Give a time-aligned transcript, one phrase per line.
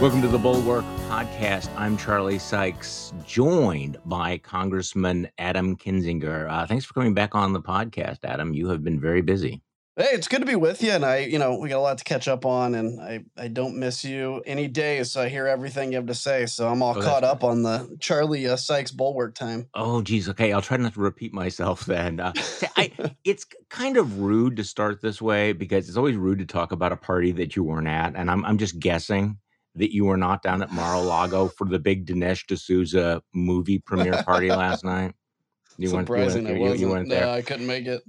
[0.00, 1.68] Welcome to the Bulwark Podcast.
[1.76, 6.50] I'm Charlie Sykes, joined by Congressman Adam Kinzinger.
[6.50, 8.54] Uh, thanks for coming back on the podcast, Adam.
[8.54, 9.60] You have been very busy.
[9.96, 11.98] Hey, it's good to be with you, and I, you know, we got a lot
[11.98, 15.46] to catch up on, and I, I don't miss you any day, so I hear
[15.46, 18.56] everything you have to say, so I'm all Oh, caught up on the Charlie uh,
[18.56, 19.68] Sykes Bulwark time.
[19.74, 20.30] Oh, geez.
[20.30, 22.20] Okay, I'll try not to repeat myself then.
[22.20, 22.32] Uh,
[22.74, 22.90] I,
[23.24, 26.92] it's kind of rude to start this way because it's always rude to talk about
[26.92, 29.36] a party that you weren't at, and I'm I'm just guessing
[29.76, 34.48] that you were not down at Mar-a-Lago for the big Dinesh D'Souza movie premiere party
[34.50, 35.14] last night.
[35.78, 36.52] You weren't, you weren't I.
[36.52, 36.80] You, wasn't.
[36.80, 37.26] you weren't there.
[37.26, 38.02] No, I couldn't make it.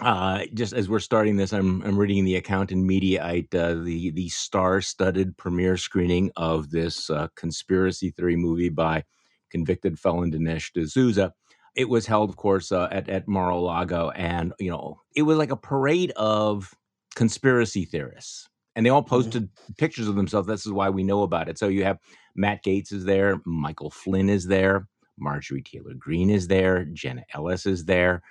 [0.00, 4.10] Uh, just as we're starting this, I'm I'm reading the account in Mediaite, uh, the
[4.10, 9.04] the star-studded premiere screening of this uh, conspiracy theory movie by
[9.50, 11.32] convicted felon Dinesh D'Souza.
[11.76, 15.52] It was held, of course, uh, at at Mar-a-Lago, and you know it was like
[15.52, 16.74] a parade of
[17.14, 19.08] conspiracy theorists, and they all Mhm.
[19.08, 20.46] posted pictures of themselves.
[20.48, 21.58] This is why we know about it.
[21.58, 21.98] So you have
[22.34, 27.66] Matt Gaetz is there, Michael Flynn is there, Marjorie Taylor Greene is there, Jenna Ellis
[27.66, 28.22] is there.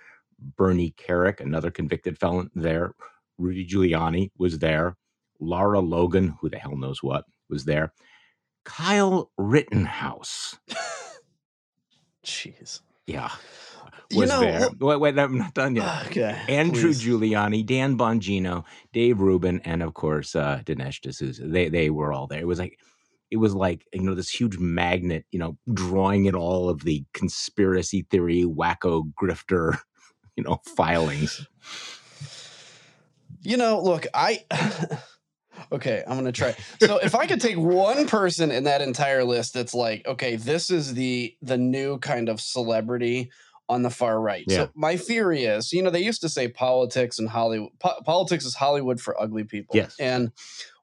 [0.57, 2.95] Bernie Kerik, another convicted felon, there.
[3.37, 4.97] Rudy Giuliani was there.
[5.39, 7.93] Lara Logan, who the hell knows what, was there.
[8.63, 10.57] Kyle Rittenhouse,
[12.25, 12.81] Jeez.
[13.07, 13.31] yeah,
[14.11, 14.69] You was know, there.
[14.79, 16.07] Wait, wait, I'm not done yet.
[16.07, 16.37] Okay.
[16.47, 17.03] Andrew please.
[17.03, 21.47] Giuliani, Dan Bongino, Dave Rubin, and of course uh, Dinesh D'Souza.
[21.47, 22.41] They they were all there.
[22.41, 22.77] It was like
[23.31, 27.05] it was like you know this huge magnet, you know, drawing in all of the
[27.13, 29.79] conspiracy theory, wacko grifter,
[30.35, 31.47] you know, filings.
[33.41, 34.45] You know, look, I.
[35.71, 36.55] okay, I'm gonna try.
[36.81, 40.69] So, if I could take one person in that entire list, that's like, okay, this
[40.69, 43.31] is the the new kind of celebrity
[43.71, 44.43] on the far right.
[44.47, 44.57] Yeah.
[44.57, 48.45] So, my theory is, you know, they used to say politics and Hollywood, po- politics
[48.45, 49.75] is Hollywood for ugly people.
[49.75, 49.95] Yes.
[49.99, 50.31] And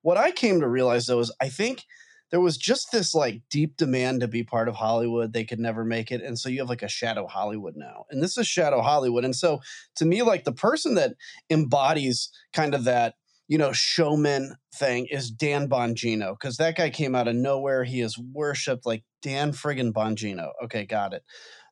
[0.03, 1.85] what I came to realize though is, I think
[2.31, 5.33] there was just this like deep demand to be part of Hollywood.
[5.33, 6.23] They could never make it.
[6.23, 8.05] And so you have like a shadow Hollywood now.
[8.11, 9.25] And this is shadow Hollywood.
[9.25, 9.61] And so
[9.97, 11.15] to me, like the person that
[11.51, 13.15] embodies kind of that,
[13.49, 16.39] you know, showman thing is Dan Bongino.
[16.39, 17.85] Cause that guy came out of nowhere.
[17.85, 20.51] He is worshipped like Dan friggin' Bongino.
[20.65, 21.23] Okay, got it.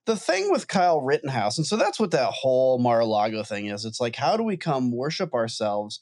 [0.06, 3.84] The thing with Kyle Rittenhouse, and so that's what that whole Mar-a-Lago thing is.
[3.84, 6.00] It's like, how do we come worship ourselves?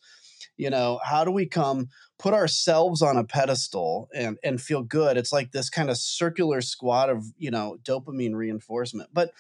[0.57, 1.89] You know, how do we come
[2.19, 6.61] put ourselves on a pedestal and and feel good it's like this kind of circular
[6.61, 9.33] squad of you know dopamine reinforcement but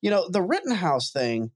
[0.00, 1.50] you know the rittenhouse thing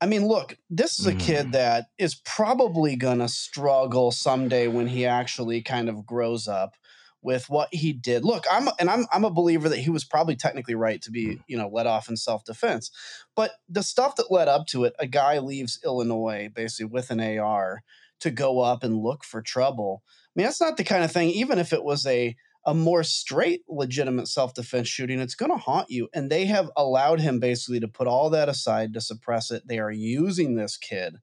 [0.00, 1.18] i mean look this is a Mm.
[1.20, 6.74] kid that is probably gonna struggle someday when he actually kind of grows up
[7.24, 10.36] with what he did look i'm and i'm i'm a believer that he was probably
[10.36, 11.40] technically right to be mm.
[11.48, 12.90] you know let off in self-defense
[13.34, 17.20] but the stuff that led up to it a guy leaves illinois basically with an
[17.38, 17.82] ar
[18.24, 20.02] to go up and look for trouble.
[20.08, 22.34] I mean, that's not the kind of thing, even if it was a
[22.66, 26.08] a more straight, legitimate self defense shooting, it's going to haunt you.
[26.14, 29.68] And they have allowed him basically to put all that aside to suppress it.
[29.68, 31.16] They are using this kid.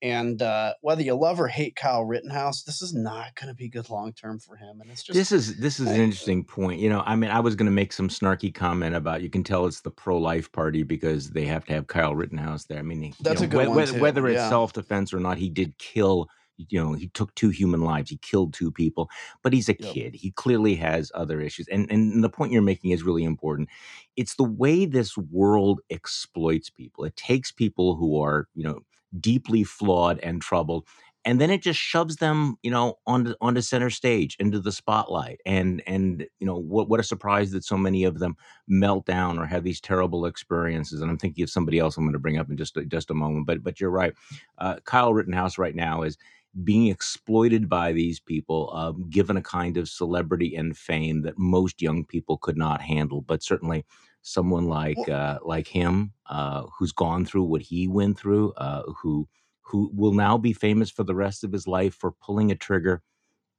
[0.00, 3.68] And uh, whether you love or hate Kyle Rittenhouse, this is not going to be
[3.68, 4.80] good long term for him.
[4.80, 6.80] And it's just this is this is an interesting point.
[6.80, 9.42] You know, I mean, I was going to make some snarky comment about you can
[9.42, 12.78] tell it's the pro life party because they have to have Kyle Rittenhouse there.
[12.78, 14.48] I mean, he- you That's know, a good whether, whether it's Yeah.
[14.48, 16.28] self defense or not, he did kill.
[16.56, 18.10] You know, he took two human lives.
[18.10, 19.08] He killed two people,
[19.44, 19.92] but he's a Yep.
[19.94, 20.14] kid.
[20.16, 21.68] He clearly has other issues.
[21.68, 23.68] And and the point you're making is really important.
[24.16, 27.04] It's the way this world exploits people.
[27.04, 28.80] It takes people who are, you know,
[29.20, 30.86] deeply flawed and troubled
[31.24, 35.40] and then it just shoves them you know onto onto center stage into the spotlight
[35.44, 38.36] and and you know what what a surprise that so many of them
[38.66, 42.12] melt down or have these terrible experiences and i'm thinking of somebody else i'm going
[42.12, 44.14] to bring up in just just a moment but but you're right.
[44.58, 46.16] Uh, kyle rittenhouse right now is
[46.64, 51.82] being exploited by these people um, given a kind of celebrity and fame that most
[51.82, 53.84] young people could not handle but certainly
[54.28, 59.28] someone like uh, like him uh, who's gone through what he went through uh, who
[59.62, 63.02] who will now be famous for the rest of his life for pulling a trigger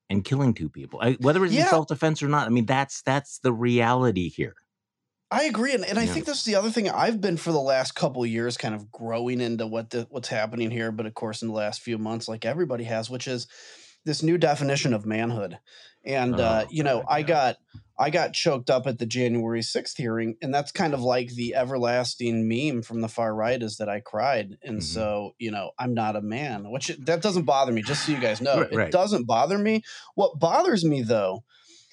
[0.09, 1.69] and killing two people I, whether it's in Yeah.
[1.69, 4.55] self-defense or not i mean that's that's the reality here
[5.31, 6.13] I agree, and, and I Yeah.
[6.13, 8.91] think this is the other thing I've been for the last couple years, kind of
[8.91, 10.91] growing into what the, what's happening here.
[10.91, 13.45] But of course, in the last few months, like everybody has, which is
[14.09, 15.59] this new definition of manhood.
[16.03, 17.57] And uh, Oh, you know, I got
[18.01, 21.53] I got choked up at the January sixth hearing, and that's kind of like the
[21.53, 24.83] everlasting meme from the far right is that I cried, and Mhm.
[24.83, 27.81] so you know I'm not a man, which that doesn't bother me.
[27.83, 29.83] Just so you guys know, Right, it doesn't bother me.
[30.15, 31.43] What bothers me though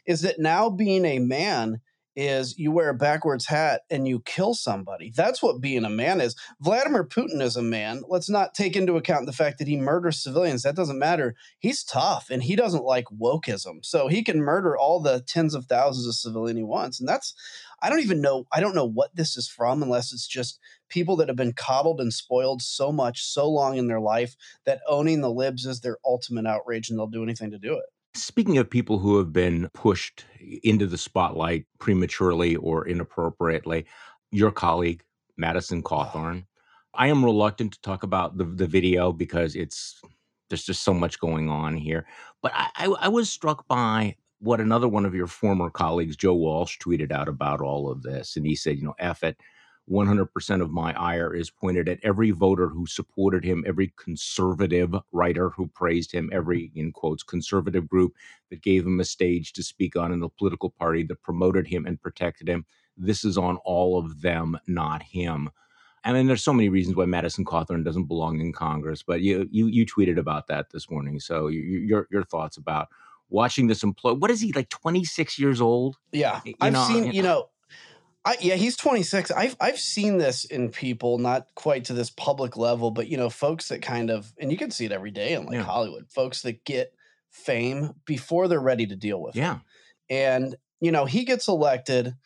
[0.07, 1.81] is that now being a man
[2.17, 5.13] is you wear a backwards hat and you kill somebody.
[5.15, 6.35] That's what being a man is.
[6.61, 8.03] Vladimir Putin is a man.
[8.09, 10.63] Let's not take into account the fact that he murders civilians.
[10.63, 11.35] That doesn't matter.
[11.59, 13.85] He's tough and he doesn't like wokeism.
[13.85, 16.99] So he can murder all the tens of thousands of civilians he wants.
[16.99, 17.35] And that's
[17.83, 20.59] I don't even know I don't know what this is from unless it's just
[20.89, 24.81] people that have been coddled and spoiled so much so long in their life that
[24.89, 27.85] owning the libs is their ultimate outrage and they'll do anything to do it.
[28.17, 30.25] Speaking of people who have been pushed
[30.63, 33.85] into the spotlight prematurely or inappropriately,
[34.31, 35.03] your colleague,
[35.37, 36.47] Madison Cawthorn.
[36.95, 40.01] I am reluctant to talk about the, the video because it's
[40.49, 42.07] there's just so much going on here.
[42.41, 46.35] But I, I, I was struck by what another one of your former colleagues, Joe
[46.35, 48.37] Walsh, tweeted out about all of this.
[48.37, 49.37] And he said, you know, F it.
[49.91, 55.51] 100% of my ire is pointed at every voter who supported him, every conservative writer
[55.51, 56.81] who praised him, every, mm-hmm.
[56.81, 58.15] in quotes, conservative group
[58.51, 61.87] that gave him a stage to speak on in the political party that promoted him
[61.87, 62.65] and protected him.
[62.97, 65.51] This is on all of them, not him.
[66.05, 69.49] I mean, there's so many reasons why Madison Cawthorn doesn't belong in Congress, but you
[69.51, 71.19] you, you tweeted about that this morning.
[71.19, 72.89] So you, your your thoughts about
[73.29, 74.21] watching this implode?
[74.21, 74.69] What is he like?
[74.69, 75.97] 26 years old?
[76.13, 77.13] Yeah, you I've know, seen.
[77.13, 77.49] You know,
[78.27, 79.31] I, yeah, he's 26.
[79.31, 83.31] I've I've seen this in people, not quite to this public level, but you know,
[83.31, 85.63] folks that kind of, and you can see it every day in like yeah.
[85.63, 86.93] Hollywood, folks that get
[87.31, 89.59] fame before they're ready to deal with yeah.
[90.09, 90.15] it.
[90.15, 92.17] And you know, he gets elected.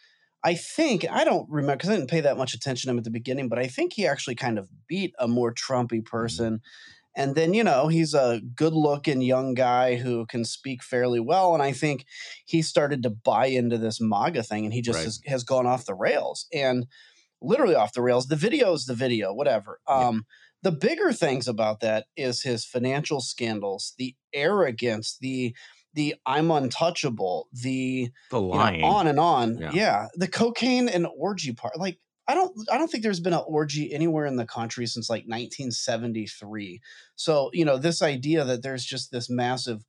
[0.43, 3.05] I think I don't remember because I didn't pay that much attention to him at
[3.05, 6.17] the beginning, but I think he actually kind of beat a more Trumpy mm-hmm.
[6.17, 6.55] person.
[6.55, 11.21] Mm-hmm and then, you know, he's a good looking young guy who can speak fairly
[11.21, 11.55] well.
[11.55, 12.07] And I think
[12.45, 15.05] he started to buy into this MAGA thing and he just right.
[15.05, 16.87] has, has, gone off the rails and
[17.43, 18.29] literally off the rails.
[18.29, 19.81] The video is the video, whatever.
[19.89, 20.09] Yeah.
[20.09, 20.27] Um,
[20.63, 25.57] the bigger things about that is his financial scandals, the arrogance, the
[25.95, 29.59] the I'm untouchable, the, the lying, you know, on and on.
[29.59, 29.71] Yeah.
[29.73, 30.07] yeah.
[30.15, 31.77] The cocaine and orgy part.
[31.79, 31.99] Like
[32.31, 35.25] I don't I don't think there's been an orgy anywhere in the country since like
[35.25, 36.81] 1973.
[37.17, 39.85] So, you know, this idea that there's just this massive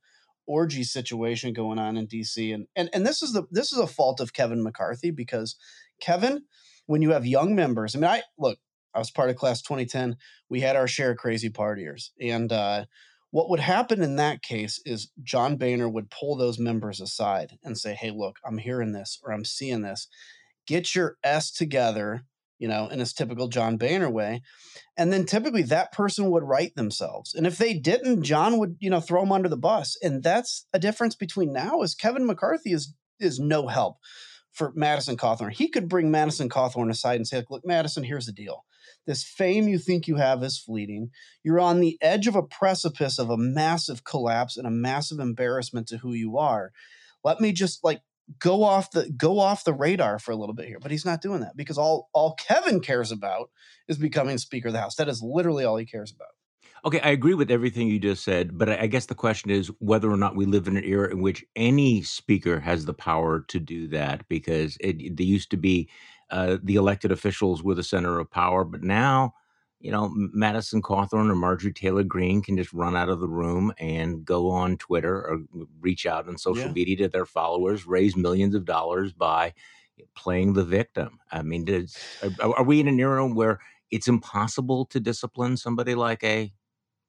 [0.46, 3.86] orgy situation going on in DC and and and this is the this is a
[3.86, 5.54] fault of Kevin McCarthy because
[6.00, 6.42] Kevin
[6.86, 8.58] when you have young members, I mean I look,
[8.92, 10.16] I was part of class 2010.
[10.48, 12.86] We had our share of crazy partiers and uh
[13.30, 17.78] what would happen in that case is John Boehner would pull those members aside and
[17.78, 20.08] say, Hey, look, I'm hearing this or I'm seeing this.
[20.66, 22.24] Get your S together
[22.62, 24.40] you know, in his typical John Boehner way.
[24.96, 27.34] And then typically that person would right themselves.
[27.34, 29.98] And if they didn't, John would, you know, throw them under the bus.
[30.00, 33.96] And that's a difference between now is Kevin McCarthy is is no help
[34.52, 35.52] for Madison Cawthorn.
[35.52, 38.64] He could bring Madison Cawthorn aside and say, look, Madison, here's the deal.
[39.08, 41.10] This fame you think you have is fleeting.
[41.42, 45.88] You're on the edge of a precipice of a massive collapse and a massive embarrassment
[45.88, 46.70] to who you are.
[47.24, 48.02] Let me just like
[48.38, 50.78] go off the go off the radar for a little bit here.
[50.80, 53.50] But he's not doing that because all all Kevin cares about
[53.88, 54.96] is becoming Speaker of the House.
[54.96, 56.28] That is literally all he cares about.
[56.84, 60.10] Okay, I agree with everything you just said, but I guess the question is whether
[60.10, 63.60] or not we live in an era in which any speaker has the power to
[63.60, 64.28] do that.
[64.28, 65.88] Because it, they used to be
[66.30, 69.34] uh, the elected officials were the center of power, but now
[69.82, 73.72] you know, Madison Cawthorn or Marjorie Taylor Greene can just run out of the room
[73.78, 75.40] and go on Twitter or
[75.80, 76.72] reach out on social yeah.
[76.72, 79.52] media to their followers, raise millions of dollars by
[80.14, 81.18] playing the victim.
[81.32, 81.96] I mean, does,
[82.40, 83.58] are, are we in an era where
[83.90, 86.52] it's impossible to discipline somebody like a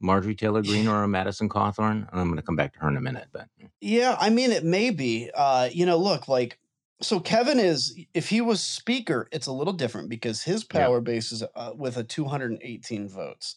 [0.01, 2.09] Marjorie Taylor Greene or a Madison Cawthorn?
[2.11, 3.47] I'm going to come back to her in a minute, but
[3.81, 5.29] yeah, I mean, it may be.
[5.33, 6.57] Uh, you know, look, like
[7.01, 11.03] so Kevin is if he was speaker, it's a little different because his power yeah.
[11.03, 13.55] base is uh, with a 218 votes.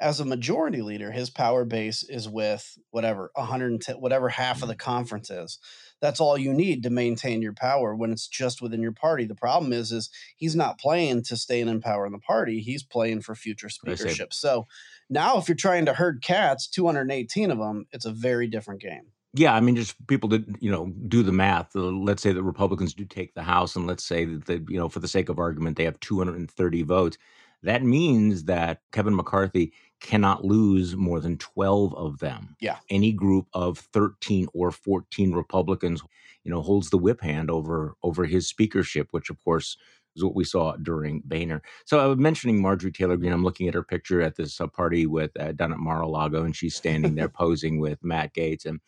[0.00, 4.74] As a majority leader, his power base is with whatever 110, whatever half of the
[4.74, 4.90] mm-hmm.
[4.90, 5.58] conference is.
[6.00, 9.26] That's all you need to maintain your power when it's just within your party.
[9.26, 12.60] The problem is, is he's not playing to stay in power in the party.
[12.60, 14.32] He's playing for future speakership.
[14.32, 14.66] So
[15.10, 19.12] now, if you're trying to herd cats, 218 of them, it's a very different game.
[19.32, 21.74] Yeah, I mean, just people to you know do the math.
[21.76, 24.78] Uh, let's say the Republicans do take the House, and let's say that they, you
[24.78, 27.16] know, for the sake of argument, they have 230 votes.
[27.62, 32.56] That means that Kevin McCarthy cannot lose more than 12 of them.
[32.60, 36.02] Yeah, any group of 13 or 14 Republicans,
[36.42, 39.76] you know, holds the whip hand over over his speakership, which of course
[40.16, 41.62] is what we saw during Boehner.
[41.84, 43.32] So I was mentioning Marjorie Taylor Greene.
[43.32, 46.56] I'm looking at her picture at this uh, party with uh, down at Mar-a-Lago, and
[46.56, 48.80] she's standing there posing with Matt Gaetz and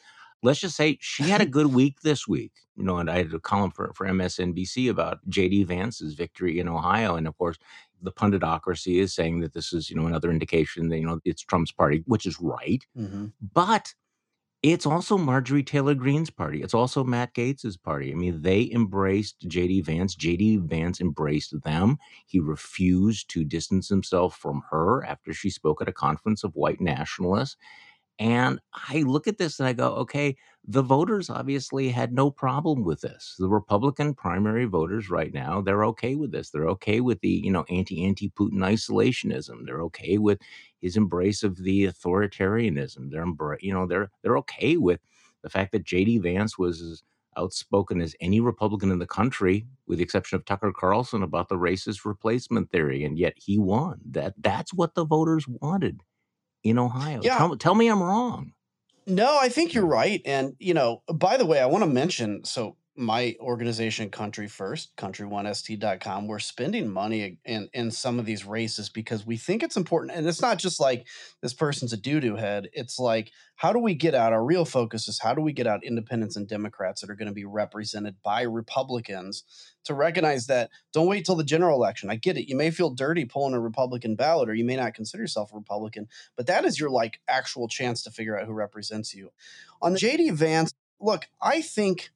[0.42, 2.52] let's just say she had a good week this week.
[2.76, 6.68] You know, and I had a column for, for MSNBC about JD Vance's victory in
[6.68, 7.16] Ohio.
[7.16, 7.58] And of course,
[8.00, 11.42] the punditocracy is saying that this is, you know, another indication that, you know, it's
[11.42, 12.84] Trump's party, which is right.
[12.98, 13.26] Mm-hmm.
[13.54, 13.94] But
[14.62, 16.62] It's also Marjorie Taylor Greene's party.
[16.62, 18.12] It's also Matt Gaetz's party.
[18.12, 20.14] I mean, they embraced JD Vance.
[20.14, 21.98] JD Vance embraced them.
[22.26, 26.80] He refused to distance himself from her after she spoke at a conference of white
[26.80, 27.56] nationalists.
[28.18, 32.84] And I look at this and I go, okay, the voters obviously had no problem
[32.84, 33.34] with this.
[33.38, 36.50] The Republican primary voters right now, they're okay with this.
[36.50, 39.66] They're okay with the, you know, anti-anti Putin isolationism.
[39.66, 40.40] They're okay with
[40.80, 43.10] his embrace of the authoritarianism.
[43.10, 43.26] They're
[43.60, 45.00] you know, they're they're okay with
[45.42, 47.02] the fact that JD Vance was as
[47.36, 51.56] outspoken as any Republican in the country, with the exception of Tucker Carlson, about the
[51.56, 54.00] racist replacement theory, and yet he won.
[54.10, 56.02] That that's what the voters wanted
[56.62, 57.20] in Ohio.
[57.22, 57.38] Yeah.
[57.38, 58.52] Tell, tell me I'm wrong.
[59.06, 60.20] No, I think you're right.
[60.24, 64.94] And, you know, by the way, I want to mention so my organization country first
[64.96, 70.12] country1st.com we're spending money in in some of these races because we think it's important
[70.14, 71.06] and it's not just like
[71.40, 75.08] this person's a doo-doo head it's like how do we get out our real focus
[75.08, 78.14] is how do we get out independents and democrats that are going to be represented
[78.22, 79.44] by republicans
[79.84, 82.90] to recognize that don't wait till the general election i get it you may feel
[82.90, 86.06] dirty pulling a republican ballot or you may not consider yourself a republican
[86.36, 89.30] but that is your like actual chance to figure out who represents you.
[89.80, 92.10] On jd vance look i think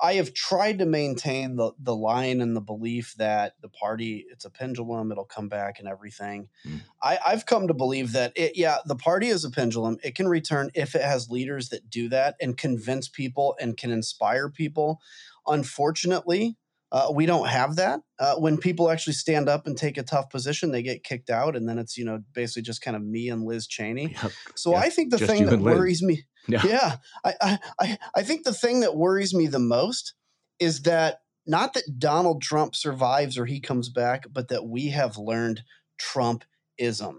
[0.00, 4.44] I have tried to maintain the the line and the belief that the party it's
[4.44, 6.48] a pendulum, it'll come back and everything.
[6.66, 6.80] Mm.
[7.02, 9.98] I, I've come to believe that it yeah, the party is a pendulum.
[10.02, 13.90] It can return if it has leaders that do that and convince people and can
[13.90, 15.00] inspire people.
[15.46, 16.56] Unfortunately,
[16.92, 18.00] uh, we don't have that.
[18.18, 21.56] Uh, when people actually stand up and take a tough position, they get kicked out,
[21.56, 24.14] and then it's you know basically just kind of me and Liz Cheney.
[24.22, 24.32] Yep.
[24.56, 24.82] So yep.
[24.84, 28.54] I think the just thing that worries me, yeah, yeah I, I I think the
[28.54, 30.14] thing that worries me the most
[30.58, 35.18] is that not that Donald Trump survives or he comes back, but that we have
[35.18, 35.64] learned
[36.00, 37.18] Trumpism.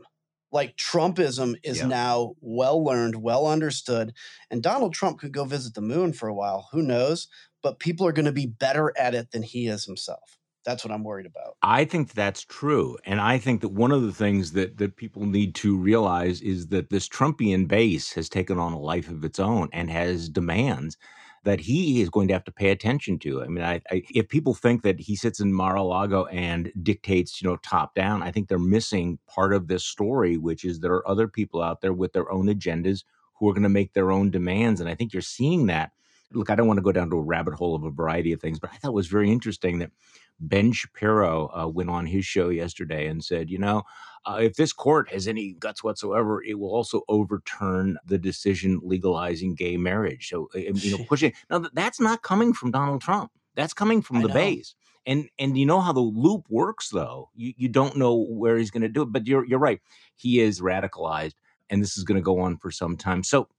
[0.51, 1.87] Like Trumpism is yeah.
[1.87, 4.13] now well learned, well understood,
[4.49, 6.69] and Donald Trump could go visit the moon for a while.
[6.71, 7.27] Who knows?
[7.63, 10.37] but people are going to be better at it than he is himself.
[10.65, 11.57] That's what I'm worried about.
[11.61, 12.97] I think that's true.
[13.05, 16.67] And I think that one of the things that, that people need to realize is
[16.67, 20.97] that this Trumpian base has taken on a life of its own and has demands
[21.43, 23.43] that he is going to have to pay attention to.
[23.43, 27.49] I mean, I, I, if people think that he sits in Mar-a-Lago and dictates, you
[27.49, 31.07] know, top down, I think they're missing part of this story, which is there are
[31.07, 33.03] other people out there with their own agendas
[33.37, 34.79] who are going to make their own demands.
[34.79, 35.91] And I think you're seeing that
[36.33, 38.41] look, I don't want to go down to a rabbit hole of a variety of
[38.41, 39.91] things, but I thought it was very interesting that
[40.39, 43.83] Ben Shapiro uh, went on his show yesterday and said, you know,
[44.25, 49.55] uh, if this court has any guts whatsoever, it will also overturn the decision legalizing
[49.55, 50.29] gay marriage.
[50.29, 53.31] So, you know, pushing now that's not coming from Donald Trump.
[53.55, 54.33] That's coming from I the know.
[54.33, 54.75] base.
[55.05, 57.29] And and you know how the loop works, though.
[57.35, 59.81] You you don't know where he's going to do it, but you're you're right.
[60.15, 61.35] He is radicalized,
[61.69, 63.23] and this is going to go on for some time.
[63.23, 63.49] So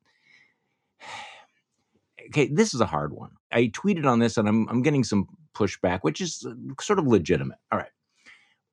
[2.28, 3.30] okay, this is a hard one.
[3.52, 7.06] I tweeted on this and I'm, I'm getting some pushback, which is uh, sort of
[7.06, 7.58] legitimate.
[7.70, 7.90] All right.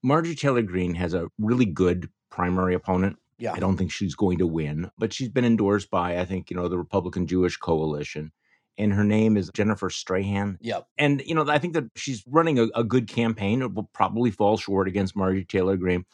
[0.03, 3.17] Marjorie Taylor Greene has a really good primary opponent.
[3.37, 3.53] Yeah.
[3.53, 6.55] I don't think she's going to win, but she's been endorsed by, I think, you
[6.55, 8.31] know, the Republican Jewish Coalition.
[8.77, 10.57] And her name is Jennifer Strahan.
[10.61, 10.87] Yep.
[10.97, 13.61] And, you know, I think that she's running a, a good campaign.
[13.61, 16.05] It will probably fall short against Marjorie Taylor Greene.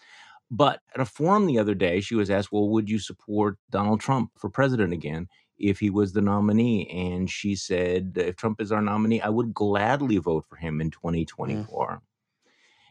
[0.50, 4.00] But at a forum the other day, she was asked, well, would you support Donald
[4.00, 5.28] Trump for president again?
[5.58, 6.88] If he was the nominee.
[6.90, 10.92] And she said, if Trump is our nominee, I would gladly vote for him in
[10.92, 11.88] 2024.
[11.88, 12.02] Mm.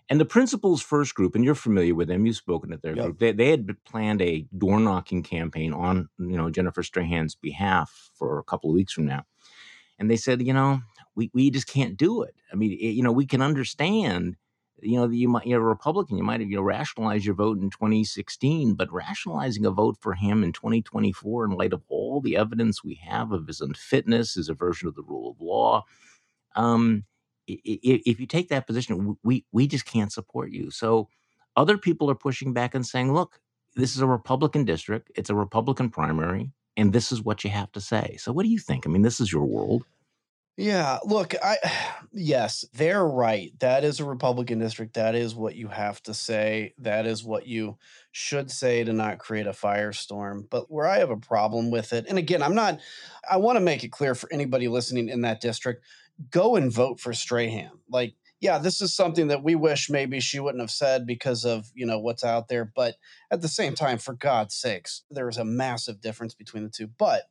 [0.08, 3.04] And the Principles First group, and you're familiar with them, you've spoken at their yep.
[3.04, 3.18] group.
[3.18, 8.38] They, they had planned a door knocking campaign on, you know, Jennifer Strahan's behalf for
[8.38, 9.24] a couple of weeks from now.
[9.98, 10.80] And they said, you know,
[11.16, 12.34] we, we just can't do it.
[12.52, 14.36] I mean, it, you know, we can understand
[14.82, 17.58] you know, you might, you're a Republican, you might have, you know, rationalized your vote
[17.58, 22.36] in 2016, but rationalizing a vote for him in 2024 in light of all the
[22.36, 25.84] evidence we have of his unfitness, his aversion of the rule of law,
[26.56, 27.04] um,
[27.46, 30.70] if you take that position, we we just can't support you.
[30.70, 31.08] So
[31.54, 33.40] other people are pushing back and saying, look,
[33.76, 37.70] this is a Republican district, it's a Republican primary, and this is what you have
[37.72, 38.16] to say.
[38.18, 38.86] So what do you think?
[38.86, 39.84] I mean, this is your world.
[40.56, 41.58] Yeah, look, I
[42.12, 43.52] yes, they're right.
[43.60, 44.94] That is a Republican district.
[44.94, 46.74] That is what you have to say.
[46.78, 47.76] That is what you
[48.10, 50.48] should say to not create a firestorm.
[50.48, 52.80] But where I have a problem with it, and again, I'm not
[53.28, 55.84] I want to make it clear for anybody listening in that district,
[56.30, 57.72] go and vote for Strahan.
[57.90, 61.70] Like, yeah, this is something that we wish maybe she wouldn't have said because of,
[61.74, 62.96] you know, what's out there, but
[63.30, 66.86] at the same time, for God's sakes, there's a massive difference between the two.
[66.86, 67.22] But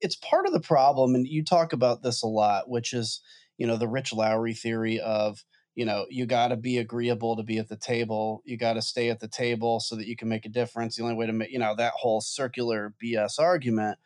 [0.00, 3.20] it's part of the problem, and you talk about this a lot, which is
[3.58, 7.42] you know the Rich Lowry theory of you know you got to be agreeable to
[7.42, 10.28] be at the table you got to stay at the table so that you can
[10.28, 13.98] make a difference the only way to make you know that whole circular bs argument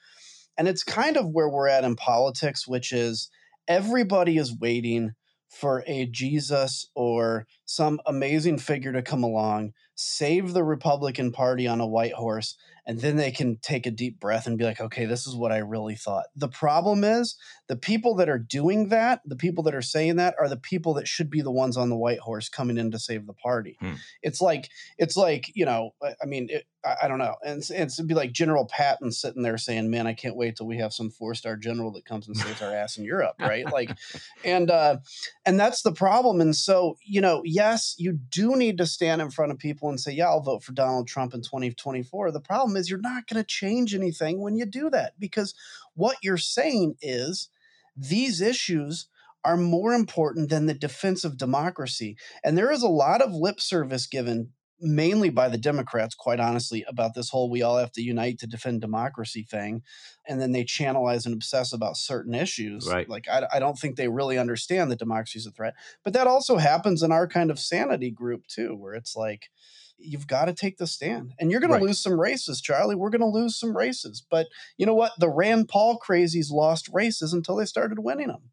[0.56, 3.30] And it's kind of where we're at in politics, which is
[3.68, 5.14] everybody is waiting
[5.48, 11.80] for a Jesus or some amazing figure to come along, save the Republican Party on
[11.80, 15.06] a white horse, and then they can take a deep breath and be like, okay,
[15.06, 16.26] this is what I really thought.
[16.36, 17.36] The problem is
[17.68, 20.94] the people that are doing that, the people that are saying that, are the people
[20.94, 23.76] that should be the ones on the white horse coming in to save the party.
[23.80, 23.94] Hmm.
[24.22, 27.70] It's like it's like you know, I mean, it, I, I, don't know, and it's,
[27.70, 30.78] it's, it'd be like General Patton sitting there saying, "Man, I can't wait till we
[30.78, 33.70] have some four star general that comes and saves our ass in Europe," right?
[33.70, 33.96] Like,
[34.44, 34.98] and uh,
[35.44, 36.40] and that's the problem.
[36.40, 40.00] And so you know, yes, you do need to stand in front of people and
[40.00, 43.42] say, "Yeah, I'll vote for Donald Trump in 2024." The problem is you're not going
[43.42, 45.54] to change anything when you do that because
[45.94, 47.48] what you're saying is
[47.96, 49.08] these issues
[49.44, 52.16] are more important than the defense of democracy.
[52.42, 54.50] And there is a lot of lip service given
[54.80, 58.46] mainly by the Democrats, quite honestly, about this whole we all have to unite to
[58.46, 59.82] defend democracy thing.
[60.28, 62.88] And then they channelize and obsess about certain issues.
[62.88, 63.08] Right.
[63.08, 65.74] Like, I, I don't think they really understand that democracy is a threat.
[66.02, 69.50] But that also happens in our kind of sanity group, too, where it's like,
[69.96, 71.32] you've got to take the stand.
[71.38, 71.78] And you're going right.
[71.78, 72.96] to lose some races, Charlie.
[72.96, 74.24] We're going to lose some races.
[74.28, 75.12] But you know what?
[75.18, 78.50] The Rand Paul crazies lost races until they started winning them.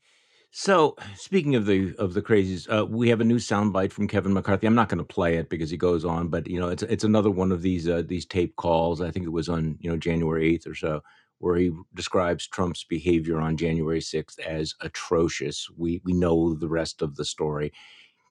[0.53, 4.34] So, speaking of the of the crazies, uh, we have a new soundbite from Kevin
[4.34, 4.67] McCarthy.
[4.67, 7.05] I'm not going to play it because he goes on, but you know, it's it's
[7.05, 9.00] another one of these uh, these tape calls.
[9.01, 11.01] I think it was on you know January 8th or so,
[11.39, 15.70] where he describes Trump's behavior on January 6th as atrocious.
[15.77, 17.72] We we know the rest of the story.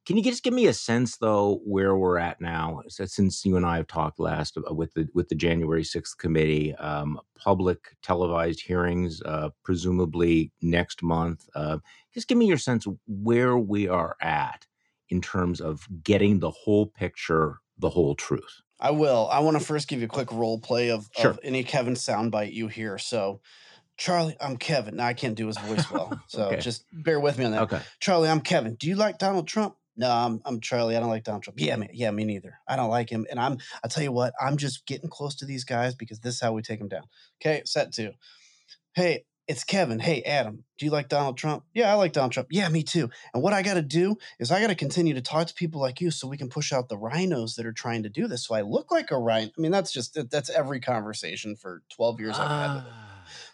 [0.06, 2.80] Can you just give me a sense, though, where we're at now?
[2.88, 6.74] Since you and I have talked last uh, with the with the January sixth committee,
[6.76, 11.48] um, public televised hearings, uh, presumably next month.
[11.54, 11.78] Uh,
[12.14, 14.66] just give me your sense where we are at
[15.10, 18.62] in terms of getting the whole picture, the whole truth.
[18.80, 19.28] I will.
[19.30, 21.32] I want to first give you a quick role play of, sure.
[21.32, 22.96] of any Kevin soundbite you hear.
[22.96, 23.40] So,
[23.98, 24.96] Charlie, I'm Kevin.
[24.96, 26.60] Now I can't do his voice well, so okay.
[26.60, 27.62] just bear with me on that.
[27.62, 27.80] Okay.
[28.00, 28.76] Charlie, I'm Kevin.
[28.76, 29.74] Do you like Donald Trump?
[30.00, 30.96] No, I'm, I'm Charlie.
[30.96, 31.60] I don't like Donald Trump.
[31.60, 32.58] Yeah, me, yeah, me neither.
[32.66, 33.26] I don't like him.
[33.30, 36.36] And I'm, I'll tell you what, I'm just getting close to these guys because this
[36.36, 37.02] is how we take them down.
[37.40, 38.12] Okay, set two.
[38.94, 39.98] Hey, it's Kevin.
[39.98, 41.64] Hey, Adam, do you like Donald Trump?
[41.74, 42.48] Yeah, I like Donald Trump.
[42.50, 43.10] Yeah, me too.
[43.34, 45.82] And what I got to do is I got to continue to talk to people
[45.82, 48.46] like you so we can push out the rhinos that are trying to do this.
[48.46, 49.50] So I look like a rhino.
[49.56, 52.84] I mean, that's just, that's every conversation for 12 years I've had.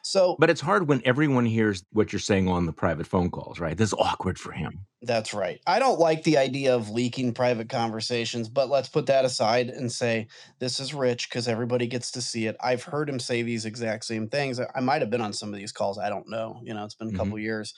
[0.08, 3.58] So, but it's hard when everyone hears what you're saying on the private phone calls,
[3.58, 3.76] right?
[3.76, 4.86] This is awkward for him.
[5.02, 5.58] That's right.
[5.66, 9.90] I don't like the idea of leaking private conversations, but let's put that aside and
[9.90, 10.28] say
[10.60, 12.56] this is rich because everybody gets to see it.
[12.62, 14.60] I've heard him say these exact same things.
[14.60, 15.98] I might have been on some of these calls.
[15.98, 16.60] I don't know.
[16.62, 17.38] You know, it's been a couple mm-hmm.
[17.38, 17.74] years.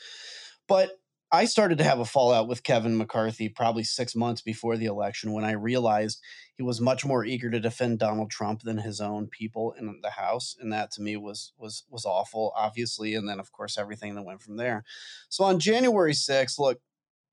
[0.66, 0.90] But
[1.30, 5.32] I started to have a fallout with Kevin McCarthy probably six months before the election
[5.32, 6.22] when I realized
[6.56, 10.10] he was much more eager to defend Donald Trump than his own people in the
[10.10, 13.14] House, and that to me was was was awful, obviously.
[13.14, 14.84] And then of course everything that went from there.
[15.28, 16.80] So on January 6th, look,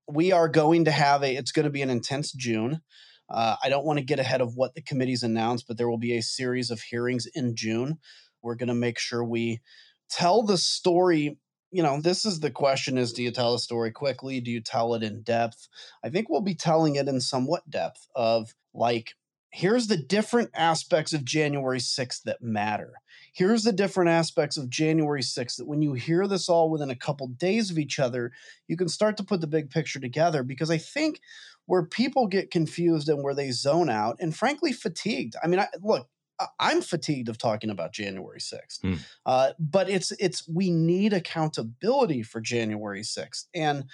[0.06, 1.34] we are going to have a.
[1.34, 2.82] It's going to be an intense June.
[3.30, 5.98] Uh, I don't want to get ahead of what the committee's announced, but there will
[5.98, 7.98] be a series of hearings in June.
[8.42, 9.60] We're going to make sure we
[10.08, 11.38] tell the story
[11.70, 14.40] you know, this is the question is do you tell a story quickly?
[14.40, 15.68] Do you tell it in depth?
[16.04, 19.14] I think we'll be telling it in somewhat depth of like,
[19.50, 22.94] here's the different aspects of January 6th that matter.
[23.32, 26.96] Here's the different aspects of January 6th that when you hear this all within a
[26.96, 28.32] couple days of each other,
[28.68, 31.20] you can start to put the big picture together because I think
[31.66, 35.34] where people get confused and where they zone out and frankly fatigued.
[35.42, 36.08] I mean, I, look,
[36.58, 38.80] I'm fatigued of talking about January 6th.
[38.82, 38.98] Mm.
[39.24, 43.44] Uh, but it's it's we need accountability for January 6th.
[43.54, 43.84] And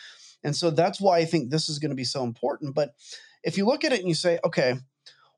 [0.44, 2.74] and so that's why I think this is going to be so important.
[2.74, 2.94] But
[3.44, 4.76] if you look at it and you say, okay,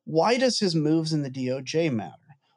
[0.04, 2.16] why does his moves in the DOJ matter?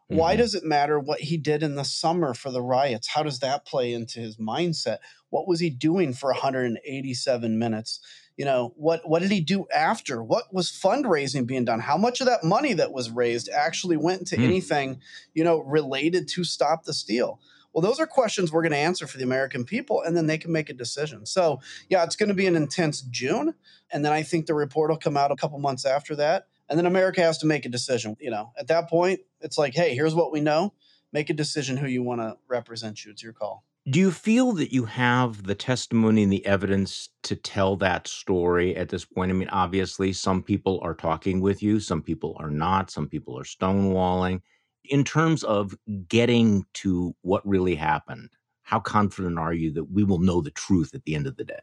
[0.10, 0.18] Mm-hmm.
[0.18, 3.10] Why does it matter what he did in the summer for the riots?
[3.10, 5.00] How does that play into his mindset?
[5.30, 8.00] What was he doing for 187 minutes?
[8.38, 10.24] You know what what did he do after?
[10.24, 11.80] What was fundraising being done?
[11.80, 14.44] How much of that money that was raised actually went to mm.
[14.44, 15.02] anything
[15.34, 17.42] you know related to stop the steal?
[17.74, 20.38] Well those are questions we're going to answer for the american people and then they
[20.38, 21.26] can make a decision.
[21.26, 23.56] So yeah it's going to be an intense june
[23.92, 26.78] and then i think the report will come out a couple months after that and
[26.78, 28.52] then america has to make a decision you know?
[28.58, 30.74] At that point it's like hey here's what we know.
[31.12, 33.12] Make a decision who you want to represent you.
[33.12, 37.36] It's your call do you feel that you have the testimony and the evidence to
[37.36, 39.32] tell that story at this point?
[39.32, 43.40] I mean, obviously, some people are talking with you, some people are not, some people
[43.40, 44.42] are stonewalling.
[44.84, 45.74] In terms of
[46.08, 48.30] getting to what really happened,
[48.64, 51.46] how confident are you that we will know the truth at the end of the
[51.46, 51.56] day?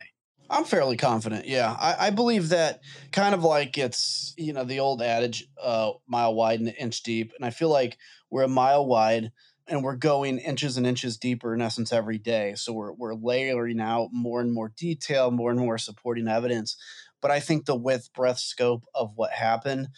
[0.49, 1.47] I'm fairly confident.
[1.47, 2.81] Yeah, I, I, believe that
[3.13, 7.03] kind of like it's you know the old adage, uh, mile wide and an inch
[7.03, 7.97] deep, and I feel like
[8.31, 9.33] we're a mile wide
[9.67, 12.55] and we're going inches and inches deeper in essence every day.
[12.57, 16.77] So we're we're layering out more and more detail, more and more supporting evidence.
[17.21, 19.89] But I think the width, breadth, scope of what happened,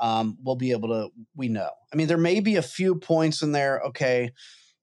[0.00, 1.10] um, we'll be able to.
[1.36, 1.70] We know.
[1.92, 3.80] I mean, there may be a few points in there.
[3.88, 4.32] Okay,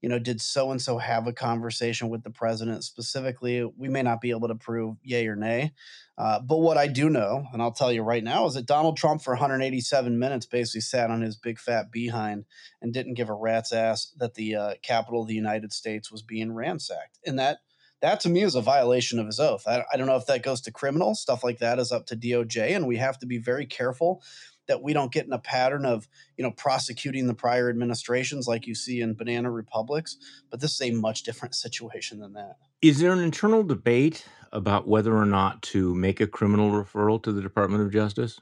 [0.01, 3.63] you know, did so and so have a conversation with the president specifically?
[3.63, 5.73] We may not be able to prove yay or nay.
[6.17, 8.97] Uh, but what I do know, and I'll tell you right now, is that Donald
[8.97, 12.45] Trump for 187 minutes basically sat on his big fat behind
[12.81, 16.21] and didn't give a rat's ass that the uh, Capitol of the United States was
[16.21, 17.19] being ransacked.
[17.25, 17.59] And that
[18.01, 19.67] that to me is a violation of his oath.
[19.67, 22.15] I, I don't know if that goes to criminal stuff like that is up to
[22.15, 24.21] DOJ, and we have to be very careful
[24.69, 28.65] that we don't get in a pattern of you know prosecuting the prior administrations like
[28.65, 30.15] you see in banana republics
[30.49, 32.55] but this is a much different situation than that.
[32.82, 37.34] Is there an internal debate about whether or not to make a criminal referral to
[37.34, 38.39] the department of justice?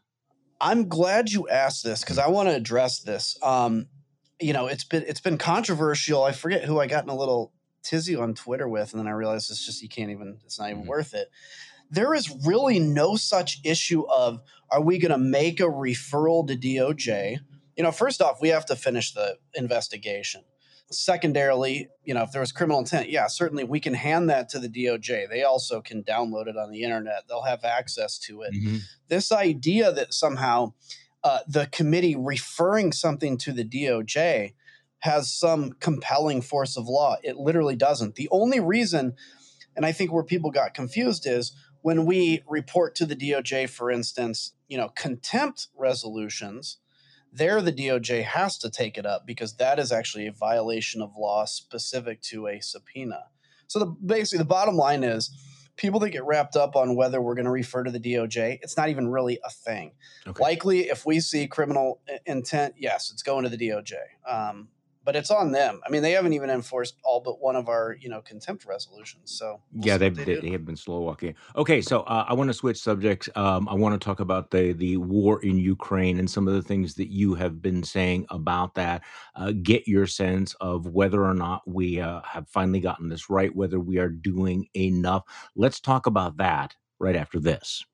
[0.62, 3.38] I'm glad you asked this because i want to address this.
[3.42, 3.88] Um,
[4.40, 6.24] you know it's been it's been controversial.
[6.24, 9.12] I forget who i got in a little tizzy on twitter with and then i
[9.12, 10.90] realized it's just you can't even it's not even mm-hmm.
[10.90, 11.30] worth it
[11.90, 16.56] there is really no such issue of are we going to make a referral to
[16.56, 17.40] DOJ?
[17.76, 20.44] You know, first off, we have to finish the investigation.
[20.90, 24.60] Secondarily, you know, if there was criminal intent, yeah, certainly we can hand that to
[24.60, 25.30] the DOJ.
[25.30, 27.24] They also can download it on the internet.
[27.28, 28.54] They'll have access to it.
[28.54, 28.78] Mm-hmm.
[29.10, 30.74] This idea that somehow
[31.24, 34.54] uh, the committee referring something to the DOJ
[35.00, 38.16] has some compelling force of law, it literally doesn't.
[38.16, 39.14] The only reason,
[39.76, 43.92] and I think where people got confused is when we report to the DOJ, for
[43.92, 46.78] instance, you know, contempt resolutions,
[47.32, 51.12] there the DOJ has to take it up because that is actually a violation of
[51.18, 53.26] law specific to a subpoena.
[53.68, 55.30] So the, basically, the bottom line is
[55.76, 58.76] people that get wrapped up on whether we're going to refer to the DOJ, it's
[58.76, 59.92] not even really a thing.
[60.26, 60.42] Okay.
[60.42, 63.94] Likely, if we see criminal intent, yes, it's going to the DOJ.
[64.28, 64.70] Um,
[65.08, 65.80] but it's on them.
[65.86, 69.32] I mean, they haven't even enforced all but one of our, you know, contempt resolutions.
[69.32, 71.34] So we'll yeah, they, they, they, have been slow walking.
[71.56, 73.30] Okay, so uh, I want to switch subjects.
[73.38, 76.62] Um, I want to talk about the the war in Ukraine and some of the
[76.62, 79.02] things that you have been saying about that.
[79.34, 83.56] Uh, get your sense of whether or not we uh, have finally gotten this right,
[83.56, 85.24] whether we are doing enough.
[85.56, 87.86] Let's talk about that right after this.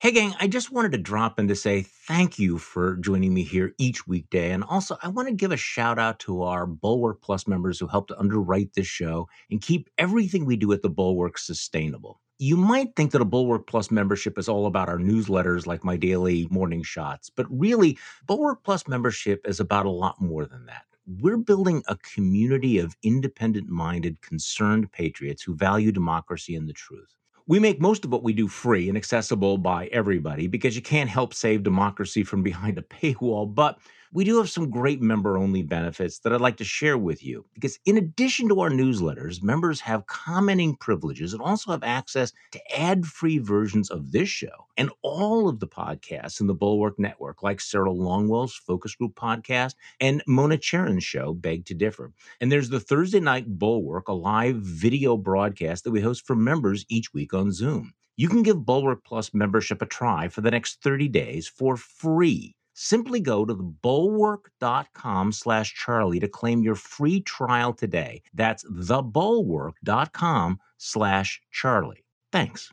[0.00, 3.42] Hey, gang, I just wanted to drop in to say thank you for joining me
[3.42, 4.52] here each weekday.
[4.52, 7.88] And also, I want to give a shout out to our Bulwark Plus members who
[7.88, 12.20] help to underwrite this show and keep everything we do at the Bulwark sustainable.
[12.38, 15.96] You might think that a Bulwark Plus membership is all about our newsletters like my
[15.96, 20.84] daily morning shots, but really, Bulwark Plus membership is about a lot more than that.
[21.06, 27.16] We're building a community of independent minded, concerned patriots who value democracy and the truth.
[27.48, 31.08] We make most of what we do free and accessible by everybody because you can't
[31.08, 33.52] help save democracy from behind a paywall.
[33.52, 33.78] But
[34.12, 37.44] we do have some great member only benefits that I'd like to share with you.
[37.54, 42.78] Because in addition to our newsletters, members have commenting privileges and also have access to
[42.78, 47.42] ad free versions of this show and all of the podcasts in the Bulwark Network,
[47.42, 52.12] like Sarah Longwell's Focus Group podcast and Mona Charen's show, Beg to Differ.
[52.40, 56.84] And there's the Thursday Night Bulwark, a live video broadcast that we host for members
[56.88, 57.92] each week on Zoom.
[58.16, 62.56] You can give Bulwark Plus membership a try for the next 30 days for free
[62.80, 68.22] Simply go to thebulwark.com slash Charlie to claim your free trial today.
[68.34, 72.04] That's thebulwark.com slash Charlie.
[72.30, 72.72] Thanks.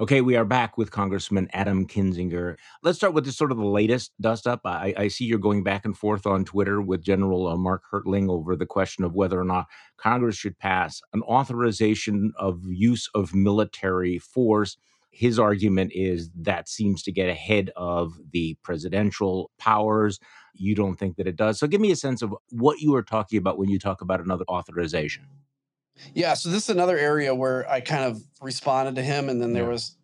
[0.00, 2.56] Okay, we are back with Congressman Adam Kinzinger.
[2.82, 4.62] Let's start with this sort of the latest dust up.
[4.64, 8.30] I, I see you're going back and forth on Twitter with General uh, Mark Hertling
[8.30, 9.66] over the question of whether or not
[9.98, 14.78] Congress should pass an authorization of use of military force
[15.14, 20.18] his argument is that seems to get ahead of the presidential powers.
[20.54, 21.58] You don't think that it does.
[21.58, 24.20] So give me a sense of what you are talking about when you talk about
[24.20, 25.24] another authorization.
[26.12, 29.52] Yeah, so this is another area where I kind of responded to him, and then
[29.52, 29.70] there yeah.
[29.70, 29.96] was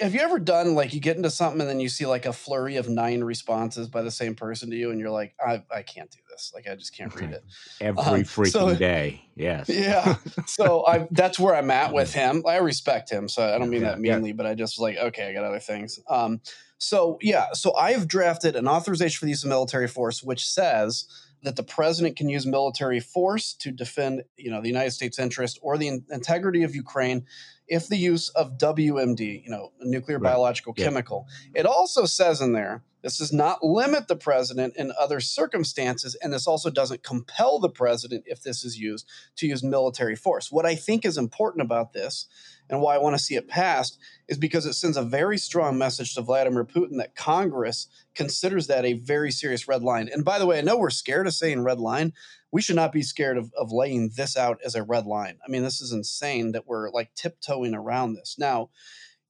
[0.00, 2.32] have you ever done like you get into something and then you see like a
[2.32, 5.82] flurry of nine responses by the same person to you and you're like i, I
[5.82, 6.52] can't do this.
[6.54, 7.44] Like i just can't read it.
[7.80, 9.22] Every um, freaking so, day.
[9.34, 9.68] Yes.
[9.78, 10.16] Yeah.
[10.46, 12.42] So i that's where i'm at with him.
[12.46, 14.34] I respect him so i don't mean yeah, that meanly yeah.
[14.34, 15.98] but i just was like okay i got other things.
[16.08, 16.40] Um
[16.80, 21.06] so yeah so i've drafted an authorization for the use of military force which says
[21.42, 25.58] that the president can use military force to defend you know the united states interest
[25.62, 27.24] or the in- integrity of ukraine
[27.68, 30.32] if the use of WMD, you know, nuclear right.
[30.32, 30.86] biological yeah.
[30.86, 31.26] chemical.
[31.54, 36.32] It also says in there this does not limit the president in other circumstances, and
[36.32, 40.50] this also doesn't compel the president, if this is used, to use military force.
[40.50, 42.26] What I think is important about this
[42.68, 45.78] and why I want to see it passed is because it sends a very strong
[45.78, 50.08] message to Vladimir Putin that Congress considers that a very serious red line.
[50.12, 52.12] And by the way, I know we're scared of saying red line.
[52.50, 55.38] We should not be scared of, of laying this out as a red line.
[55.46, 58.36] I mean, this is insane that we're like tiptoeing around this.
[58.38, 58.70] Now,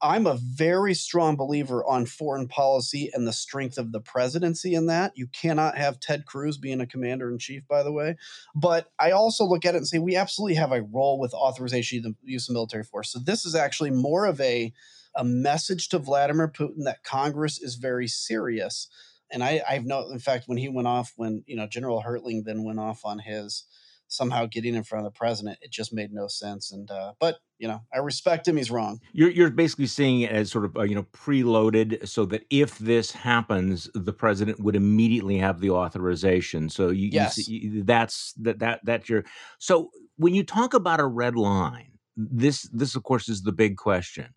[0.00, 4.86] I'm a very strong believer on foreign policy and the strength of the presidency in
[4.86, 5.12] that.
[5.16, 8.16] You cannot have Ted Cruz being a commander in chief, by the way.
[8.54, 11.98] But I also look at it and say we absolutely have a role with authorization
[11.98, 13.10] of the use of military force.
[13.10, 14.72] So this is actually more of a
[15.16, 18.88] a message to Vladimir Putin that Congress is very serious.
[19.32, 22.44] And I, I've no, in fact, when he went off, when you know General Hertling
[22.44, 23.64] then went off on his
[24.08, 25.58] somehow getting in front of the president.
[25.62, 26.72] It just made no sense.
[26.72, 28.56] And uh, but you know, I respect him.
[28.56, 29.00] He's wrong.
[29.12, 32.78] You're you're basically seeing it as sort of uh, you know preloaded, so that if
[32.78, 36.68] this happens, the president would immediately have the authorization.
[36.68, 39.24] So you, yes, you see, that's that that that's your.
[39.58, 43.76] So when you talk about a red line, this this of course is the big
[43.76, 44.34] question.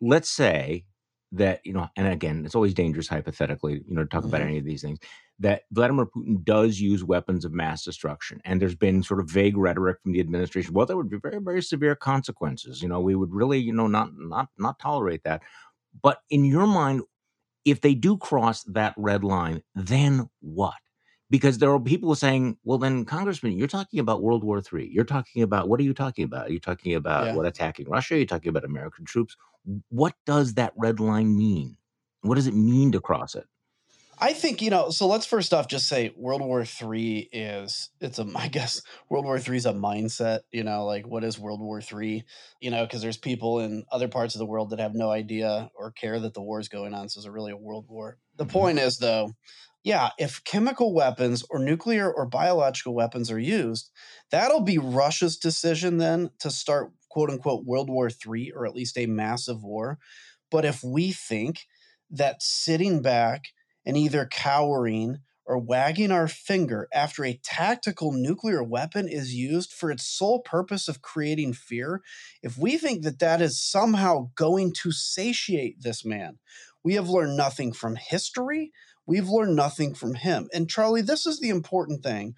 [0.00, 0.84] Let's say
[1.32, 4.34] that you know, and again, it's always dangerous hypothetically, you know, to talk mm-hmm.
[4.34, 4.98] about any of these things
[5.38, 8.40] that Vladimir Putin does use weapons of mass destruction.
[8.44, 10.74] And there's been sort of vague rhetoric from the administration.
[10.74, 12.82] Well, there would be very, very severe consequences.
[12.82, 15.42] You know, we would really, you know, not not not tolerate that.
[16.00, 17.02] But in your mind,
[17.64, 20.74] if they do cross that red line, then what?
[21.30, 24.88] Because there are people saying, well, then, Congressman, you're talking about World War III.
[24.92, 26.48] You're talking about what are you talking about?
[26.48, 27.34] Are you talking about yeah.
[27.34, 28.14] what attacking Russia?
[28.14, 29.36] Are you talking about American troops?
[29.88, 31.78] What does that red line mean?
[32.20, 33.46] What does it mean to cross it?
[34.22, 34.90] I think you know.
[34.90, 38.80] So let's first off just say World War Three is it's a I guess
[39.10, 40.40] World War Three is a mindset.
[40.52, 42.22] You know, like what is World War Three?
[42.60, 45.70] You know, because there's people in other parts of the world that have no idea
[45.74, 47.08] or care that the war is going on.
[47.08, 48.16] So is it really a world war?
[48.36, 48.52] The mm-hmm.
[48.52, 49.32] point is though,
[49.82, 53.90] yeah, if chemical weapons or nuclear or biological weapons are used,
[54.30, 58.96] that'll be Russia's decision then to start quote unquote World War Three or at least
[58.96, 59.98] a massive war.
[60.48, 61.66] But if we think
[62.08, 63.46] that sitting back
[63.84, 69.90] and either cowering or wagging our finger after a tactical nuclear weapon is used for
[69.90, 72.00] its sole purpose of creating fear,
[72.42, 76.38] if we think that that is somehow going to satiate this man,
[76.84, 78.72] we have learned nothing from history.
[79.06, 80.48] We've learned nothing from him.
[80.54, 82.34] And Charlie, this is the important thing.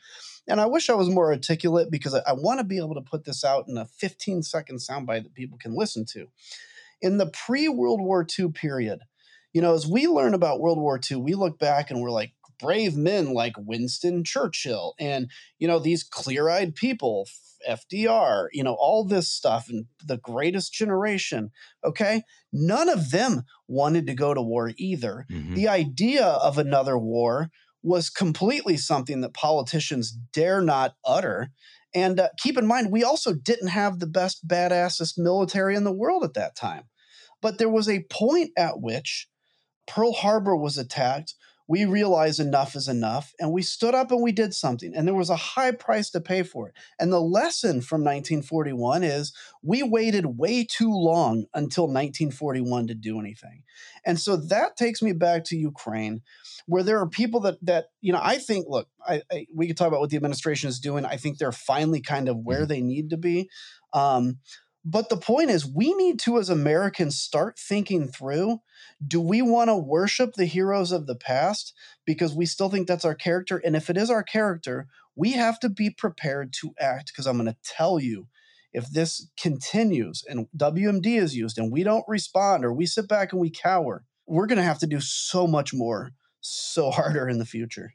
[0.47, 3.01] And I wish I was more articulate because I, I want to be able to
[3.01, 6.27] put this out in a 15 second soundbite that people can listen to.
[7.01, 9.01] In the pre World War II period,
[9.55, 12.33] you know, as we learn about World War II, we look back and we're like,
[12.61, 17.29] brave men like Winston Churchill and, you know, these clear eyed people,
[17.69, 21.51] FDR, you know, all this stuff and the greatest generation.
[21.85, 22.23] Okay.
[22.53, 25.27] None of them wanted to go to war either.
[25.31, 25.55] Mm-hmm.
[25.55, 27.51] The idea of another war
[27.83, 31.51] was completely something that politicians dare not utter.
[31.95, 35.93] And uh, keep in mind, we also didn't have the best, badassest military in the
[35.93, 36.85] world at that time.
[37.43, 39.29] But there was a point at which
[39.87, 41.35] Pearl Harbor was attacked,
[41.67, 45.15] we realized enough is enough and we stood up and we did something and there
[45.15, 46.75] was a high price to pay for it.
[46.99, 53.19] And the lesson from 1941 is we waited way too long until 1941 to do
[53.19, 53.63] anything.
[54.05, 56.21] And so that takes me back to ukraine
[56.67, 59.77] where there are people that that you know i think look I, I we could
[59.77, 61.05] talk about what the administration is doing.
[61.05, 62.69] I think they're finally kind of where mm-hmm.
[62.69, 63.51] they need to be.
[63.93, 64.39] Um,
[64.85, 68.61] but the point is, we need to, as Americans, start thinking through
[69.07, 71.73] do we want to worship the heroes of the past
[72.05, 73.57] because we still think that's our character?
[73.65, 77.39] And if it is our character, we have to be prepared to act because I'm
[77.39, 78.29] going to tell you
[78.73, 83.33] if this continues and WMD is used and we don't respond or we sit back
[83.33, 87.39] and we cower, we're going to have to do so much more, so harder in
[87.39, 87.95] the future.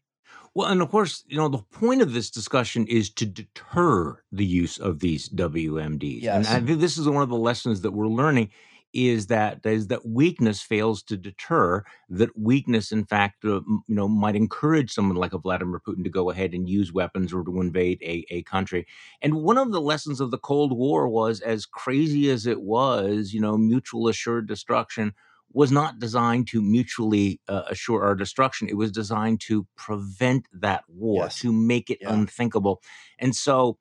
[0.60, 4.45] Well, and of course, you know, the point of this discussion is to deter the
[4.45, 6.22] use of these WMDs.
[6.22, 6.36] Yes.
[6.36, 8.50] And I think this is one of the lessons that we're learning
[8.91, 14.08] is that is that weakness fails to deter that weakness in fact uh, you know
[14.10, 17.62] might encourage someone like a Vladimir Putin to go ahead and use weapons or to
[17.62, 18.88] invade a, a country
[19.22, 23.32] and one of the lessons of the Cold War was as crazy as it was
[23.32, 25.13] you know mutual assured destruction
[25.52, 28.70] was not designed to mutually uh, assure our destruction.
[28.70, 31.40] It was designed to prevent that war, yes.
[31.40, 32.14] to make it yeah.
[32.14, 32.82] unthinkable.
[33.18, 33.78] And so,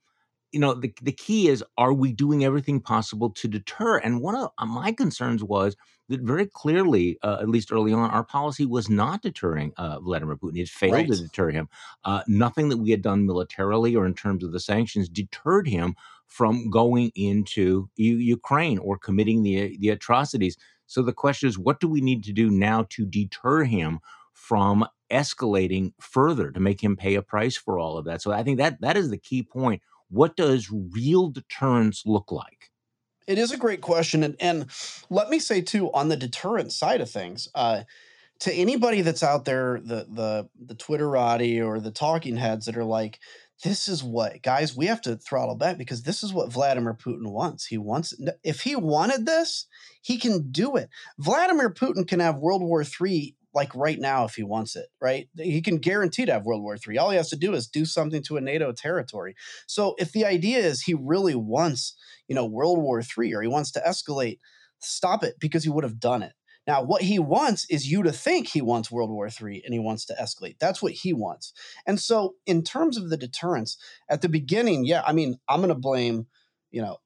[0.51, 3.99] you know, the, the key is are we doing everything possible to deter?
[3.99, 5.77] And one of uh, my concerns was
[6.09, 10.37] that very clearly, uh, at least early on, our policy was not deterring uh, Vladimir
[10.37, 10.59] Putin.
[10.59, 11.07] It failed right.
[11.07, 11.69] to deter him.
[12.03, 15.97] Uh, nothing that we had done militarily or in terms of the sanctions deterred him
[16.27, 20.57] from going into U- Ukraine or committing the the atrocities
[20.89, 24.01] so the question is, what do we need to do now to deter him
[24.33, 28.23] from escalating further to make him pay a price for all of that?
[28.23, 29.83] So I think that that is the key point.
[30.09, 32.71] What does real deterrence look like?
[33.27, 34.23] It is a great question.
[34.23, 34.67] And, and
[35.11, 37.83] let me say, too, on the deterrent side of things, uh,
[38.41, 42.85] to anybody that's out there, the the the Twitterati or the talking heads that are
[42.85, 43.19] like,
[43.65, 47.33] this is what guys we have to throttle back because this is what Vladimir Putin
[47.33, 47.67] wants.
[47.67, 49.67] He wants if he wanted this,
[50.01, 50.89] he can do it.
[51.19, 55.29] Vladimir Putin can have World War III like right now if he wants it, right?
[55.37, 56.99] He can guarantee to have World War III.
[56.99, 59.35] All he has to do is do something to a NATO territory.
[59.67, 61.97] So if the idea is he really wants,
[62.29, 64.39] you know, World War III or he wants to escalate,
[64.81, 66.35] stop it because he would have done it.
[66.69, 69.81] Now, what he wants is you to think he wants World War III and he
[69.81, 70.57] wants to escalate.
[70.61, 71.55] That's what he wants.
[71.87, 73.79] And so, in terms of the deterrence,
[74.11, 76.27] at the beginning, yeah, I mean, I'm going to blame,
[76.71, 76.99] you know,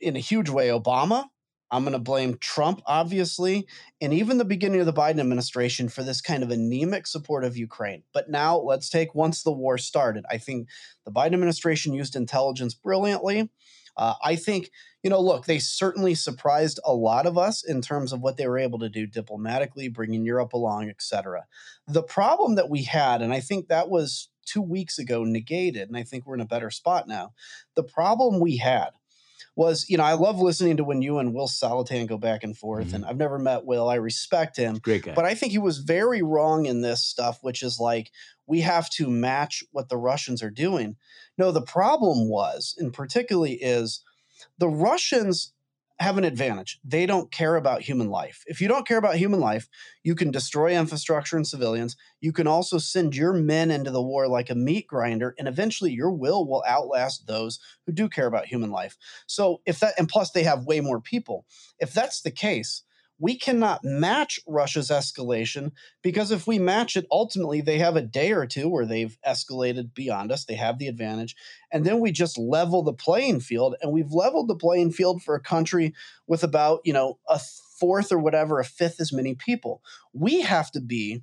[0.00, 1.26] in a huge way, Obama.
[1.70, 3.68] I'm going to blame Trump, obviously,
[4.00, 7.56] and even the beginning of the Biden administration for this kind of anemic support of
[7.56, 8.02] Ukraine.
[8.12, 10.24] But now let's take once the war started.
[10.28, 10.66] I think
[11.04, 13.50] the Biden administration used intelligence brilliantly.
[13.96, 14.70] Uh, I think,
[15.02, 18.46] you know, look, they certainly surprised a lot of us in terms of what they
[18.46, 21.46] were able to do diplomatically, bringing Europe along, et cetera.
[21.88, 25.96] The problem that we had, and I think that was two weeks ago negated, and
[25.96, 27.32] I think we're in a better spot now.
[27.76, 28.90] The problem we had
[29.56, 32.56] was, you know, I love listening to when you and Will Saletan go back and
[32.56, 32.96] forth, mm-hmm.
[32.96, 33.88] and I've never met Will.
[33.88, 34.78] I respect him.
[34.78, 35.14] Great guy.
[35.14, 38.10] But I think he was very wrong in this stuff, which is like,
[38.46, 40.96] we have to match what the Russians are doing.
[41.38, 44.02] No, the problem was, and particularly is
[44.60, 45.54] the Russians
[45.98, 46.78] have an advantage.
[46.84, 48.42] They don't care about human life.
[48.46, 49.68] If you don't care about human life,
[50.02, 51.96] you can destroy infrastructure and civilians.
[52.20, 55.92] You can also send your men into the war like a meat grinder, and eventually
[55.92, 58.96] your will will outlast those who do care about human life.
[59.26, 61.46] So, if that, and plus they have way more people.
[61.78, 62.82] If that's the case,
[63.20, 68.32] we cannot match Russia's escalation because if we match it, ultimately they have a day
[68.32, 70.46] or two where they've escalated beyond us.
[70.46, 71.36] They have the advantage.
[71.70, 73.76] And then we just level the playing field.
[73.82, 75.94] And we've leveled the playing field for a country
[76.26, 77.38] with about, you know, a
[77.78, 79.82] fourth or whatever, a fifth as many people.
[80.14, 81.22] We have to be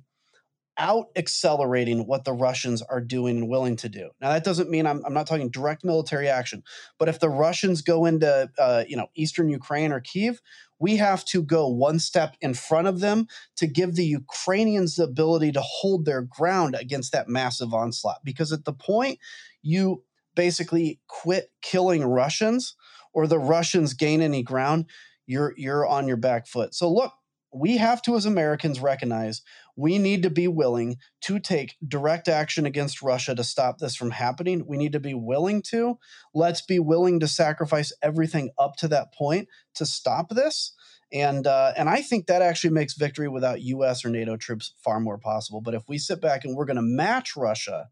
[0.78, 4.10] out accelerating what the Russians are doing and willing to do.
[4.20, 6.62] Now, that doesn't mean I'm, I'm not talking direct military action,
[6.98, 10.40] but if the Russians go into, uh, you know, eastern Ukraine or Kiev,
[10.78, 15.04] we have to go one step in front of them to give the Ukrainians the
[15.04, 18.24] ability to hold their ground against that massive onslaught.
[18.24, 19.18] Because at the point
[19.62, 22.76] you basically quit killing Russians
[23.12, 24.86] or the Russians gain any ground,
[25.26, 26.74] you're you're on your back foot.
[26.74, 27.12] So look,
[27.52, 29.42] we have to, as Americans, recognize
[29.76, 34.10] we need to be willing to take direct action against Russia to stop this from
[34.10, 34.64] happening.
[34.66, 35.98] We need to be willing to.
[36.34, 40.74] Let's be willing to sacrifice everything up to that point to stop this.
[41.10, 44.04] And uh, and I think that actually makes victory without U.S.
[44.04, 45.62] or NATO troops far more possible.
[45.62, 47.88] But if we sit back and we're going to match Russia,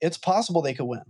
[0.00, 1.04] it's possible they could win.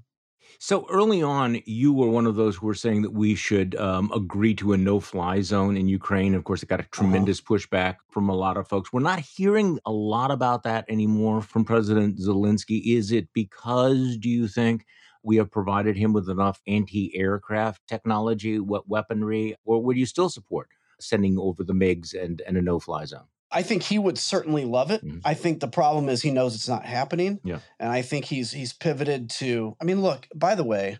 [0.58, 4.10] So early on, you were one of those who were saying that we should um,
[4.14, 6.34] agree to a no-fly zone in Ukraine.
[6.34, 7.02] Of course, it got a uh-huh.
[7.02, 7.54] tremendous uh-huh.
[7.54, 8.92] pushback from a lot of folks.
[8.92, 12.82] We're not hearing a lot about that anymore from President Zelensky.
[12.96, 14.84] Is it because, do you think,
[15.22, 20.68] we have provided him with enough anti-aircraft technology, what weaponry, or would you still support
[20.98, 23.26] sending over the MiGs and, and a no-fly zone?
[23.52, 25.04] I think he would certainly love it.
[25.04, 25.18] Mm-hmm.
[25.24, 27.40] I think the problem is he knows it's not happening.
[27.42, 27.60] Yeah.
[27.78, 30.98] And I think he's he's pivoted to I mean, look, by the way,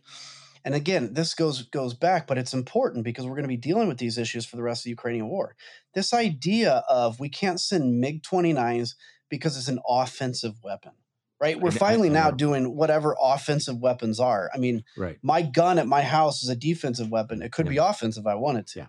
[0.64, 3.88] and again, this goes goes back, but it's important because we're going to be dealing
[3.88, 5.54] with these issues for the rest of the Ukrainian war.
[5.94, 8.94] This idea of we can't send MiG 29s
[9.28, 10.92] because it's an offensive weapon
[11.40, 11.58] right?
[11.58, 14.50] We're finally now doing whatever offensive weapons are.
[14.54, 15.18] I mean, right.
[15.22, 17.40] my gun at my house is a defensive weapon.
[17.40, 17.70] It could yeah.
[17.70, 18.80] be offensive if I wanted to.
[18.80, 18.86] Yeah.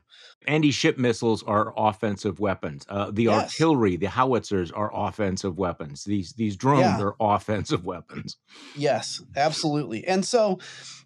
[0.47, 2.85] Anti-ship missiles are offensive weapons.
[2.89, 3.43] Uh, the yes.
[3.43, 6.03] artillery, the howitzers are offensive weapons.
[6.03, 7.01] These these drones yeah.
[7.01, 8.37] are offensive weapons.
[8.75, 10.05] Yes, absolutely.
[10.05, 10.59] And so,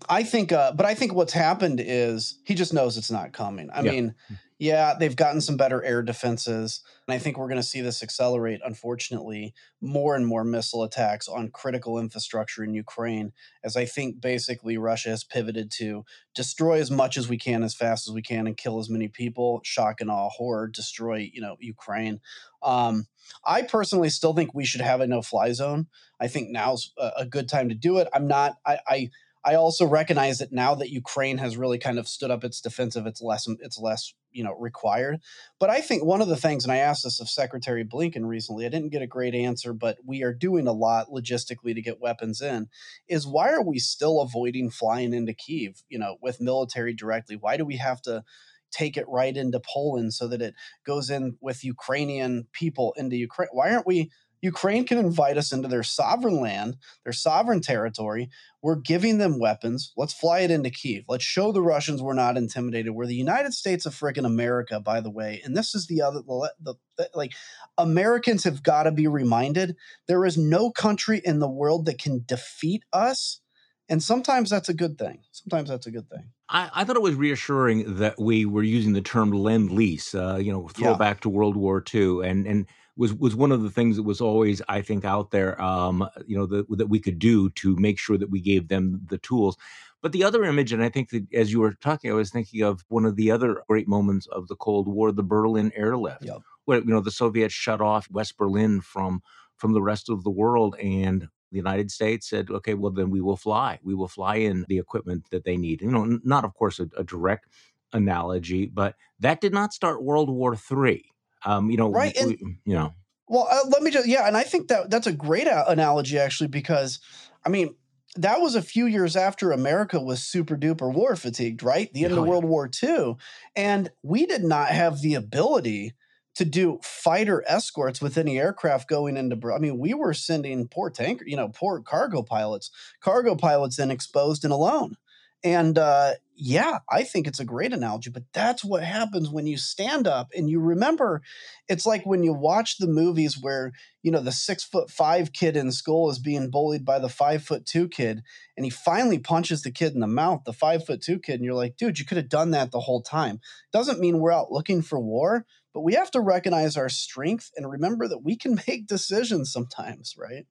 [0.09, 3.69] I think, uh, but I think what's happened is he just knows it's not coming.
[3.73, 4.15] I mean,
[4.57, 6.81] yeah, they've gotten some better air defenses.
[7.07, 11.27] And I think we're going to see this accelerate, unfortunately, more and more missile attacks
[11.27, 16.89] on critical infrastructure in Ukraine, as I think basically Russia has pivoted to destroy as
[16.89, 19.99] much as we can as fast as we can and kill as many people, shock
[19.99, 22.21] and awe, horror, destroy, you know, Ukraine.
[22.63, 23.07] Um,
[23.45, 25.87] I personally still think we should have a no fly zone.
[26.19, 28.07] I think now's a, a good time to do it.
[28.13, 29.09] I'm not, I, I
[29.45, 33.05] I also recognize that now that Ukraine has really kind of stood up its defensive,
[33.05, 35.21] it's less it's less you know required.
[35.59, 38.65] But I think one of the things, and I asked this of Secretary Blinken recently,
[38.65, 42.01] I didn't get a great answer, but we are doing a lot logistically to get
[42.01, 42.69] weapons in.
[43.07, 45.83] Is why are we still avoiding flying into Kiev?
[45.89, 47.35] You know, with military directly.
[47.35, 48.23] Why do we have to?
[48.71, 50.53] take it right into Poland so that it
[50.85, 53.47] goes in with Ukrainian people into Ukraine.
[53.53, 54.11] Why aren't we
[54.45, 58.29] Ukraine can invite us into their sovereign land, their sovereign territory.
[58.61, 59.91] We're giving them weapons.
[59.97, 61.05] Let's fly it into Kiev.
[61.07, 62.93] Let's show the Russians we're not intimidated.
[62.93, 65.41] We're the United States of freaking America, by the way.
[65.43, 67.33] And this is the other, the, the, the like,
[67.79, 69.75] Americans have got to be reminded
[70.07, 73.41] there is no country in the world that can defeat us.
[73.89, 75.21] And sometimes that's a good thing.
[75.31, 76.31] Sometimes that's a good thing.
[76.49, 80.37] I, I, thought it was reassuring that we were using the term lend lease, uh,
[80.39, 81.21] you know, throwback yeah.
[81.21, 82.67] to World War II, and and
[82.97, 86.37] was was one of the things that was always, I think, out there, um, you
[86.37, 89.57] know, that that we could do to make sure that we gave them the tools.
[90.01, 92.61] But the other image, and I think that as you were talking, I was thinking
[92.61, 96.41] of one of the other great moments of the Cold War, the Berlin airlift, yep.
[96.65, 99.21] where you know the Soviets shut off West Berlin from
[99.57, 103.21] from the rest of the world, and the United States said, okay, well, then we
[103.21, 103.79] will fly.
[103.81, 105.81] We will fly in the equipment that they need.
[105.81, 107.47] You know, not, of course, a, a direct
[107.93, 111.05] analogy, but that did not start World War III.
[111.45, 112.15] Um, you know, right.
[112.15, 112.93] We, and, you know,
[113.27, 114.27] well, uh, let me just, yeah.
[114.27, 116.99] And I think that that's a great a- analogy, actually, because
[117.45, 117.75] I mean,
[118.15, 121.91] that was a few years after America was super duper war fatigued, right?
[121.93, 122.49] The end oh, of World yeah.
[122.49, 123.15] War II.
[123.55, 125.93] And we did not have the ability
[126.35, 129.37] to do fighter escorts with any aircraft going into.
[129.53, 132.71] I mean, we were sending poor tanker, you know, poor cargo pilots,
[133.01, 134.95] cargo pilots then exposed and alone.
[135.43, 139.57] And uh, yeah, I think it's a great analogy, but that's what happens when you
[139.57, 141.21] stand up and you remember.
[141.69, 143.71] It's like when you watch the movies where,
[144.03, 147.43] you know, the six foot five kid in school is being bullied by the five
[147.43, 148.21] foot two kid,
[148.57, 151.45] and he finally punches the kid in the mouth, the five foot two kid, and
[151.45, 153.39] you're like, dude, you could have done that the whole time.
[153.71, 157.69] Doesn't mean we're out looking for war, but we have to recognize our strength and
[157.69, 160.45] remember that we can make decisions sometimes, right?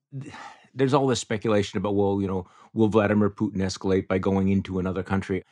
[0.74, 4.78] There's all this speculation about, well, you know, will Vladimir Putin escalate by going into
[4.78, 5.44] another country?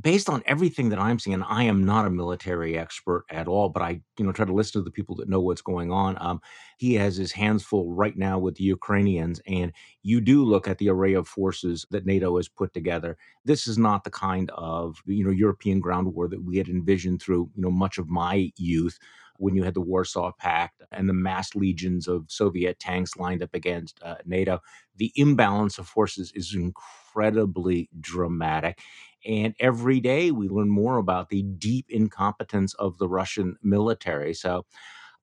[0.00, 3.68] Based on everything that I'm seeing, and I am not a military expert at all,
[3.68, 6.16] but I, you know, try to listen to the people that know what's going on.
[6.20, 6.40] Um,
[6.76, 9.72] he has his hands full right now with the Ukrainians, and
[10.02, 13.16] you do look at the array of forces that NATO has put together.
[13.44, 17.22] This is not the kind of, you know, European ground war that we had envisioned
[17.22, 18.98] through, you know, much of my youth
[19.38, 23.54] when you had the Warsaw Pact and the mass legions of Soviet tanks lined up
[23.54, 24.60] against uh, NATO.
[24.96, 28.80] The imbalance of forces is incredibly dramatic.
[29.24, 34.34] And every day we learn more about the deep incompetence of the Russian military.
[34.34, 34.64] So,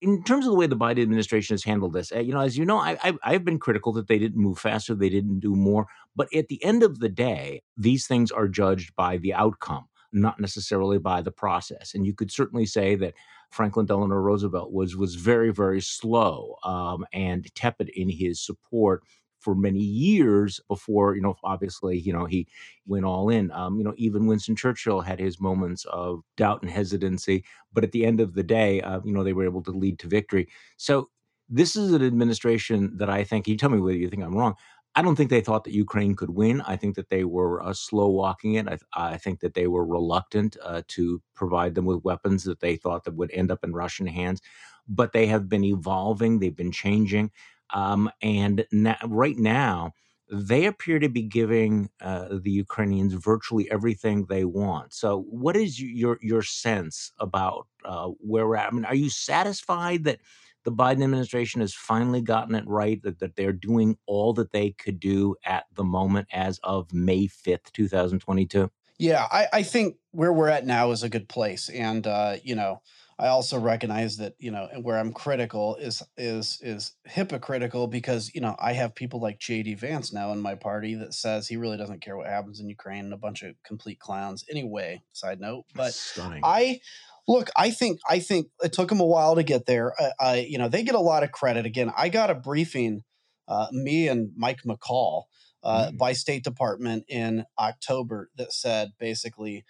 [0.02, 2.58] in terms of the way the Biden administration has handled this, eh, you know, as
[2.58, 5.88] you know, I, have been critical that they didn't move faster, they didn't do more.
[6.14, 10.41] But at the end of the day, these things are judged by the outcome, not
[10.41, 11.94] necessarily by the process.
[11.94, 13.14] And you could certainly say that
[13.50, 19.04] Franklin Delano Roosevelt was was very, very slow um, and tepid in his support
[19.44, 22.48] for many years before, you know, obviously, you know, he
[22.88, 23.52] went all in.
[23.52, 27.91] Um, you know, even Winston Churchill had his moments of doubt and hesitancy, but at
[27.91, 30.48] the end of the day, uh, you know, they were able to lead to victory.
[30.78, 31.10] So
[31.50, 34.56] this is an administration that I think, you tell me whether you think I'm wrong.
[34.96, 36.62] I don't think they thought that Ukraine could win.
[36.62, 38.68] I think that they were uh, slow walking it.
[38.68, 42.76] I, I, think that they were reluctant uh, to provide them with weapons that they
[42.76, 44.41] thought that would end up in Russian hands.
[44.88, 46.39] But they have been evolving.
[46.39, 47.32] They've been changing.
[47.72, 48.66] Um, and
[49.05, 49.93] right now,
[50.32, 54.93] they appear to be giving uh, the Ukrainians virtually everything they want.
[54.93, 58.72] So, what is your your sense about uh, where we're at?
[58.72, 60.20] I mean, are you satisfied that
[60.64, 64.72] the Biden administration has finally gotten it right that, that they're doing all that they
[64.72, 68.72] could do at the moment as of May fifth, two thousand twenty two?
[68.97, 72.55] Yeah, I, I think where we're at now is a good place, and uh, you
[72.55, 72.82] know
[73.20, 78.41] I also recognize that you know where I'm critical is is is hypocritical because you
[78.41, 81.78] know I have people like JD Vance now in my party that says he really
[81.78, 84.43] doesn't care what happens in Ukraine and a bunch of complete clowns.
[84.49, 86.41] Anyway, side note, but Stunning.
[86.43, 86.80] I
[87.28, 89.93] look, I think I think it took him a while to get there.
[89.99, 91.66] I, I you know they get a lot of credit.
[91.66, 93.03] Again, I got a briefing,
[93.47, 95.24] uh, me and Mike McCaul
[95.64, 95.97] uh, mm.
[95.97, 99.64] by State Department in October that said basically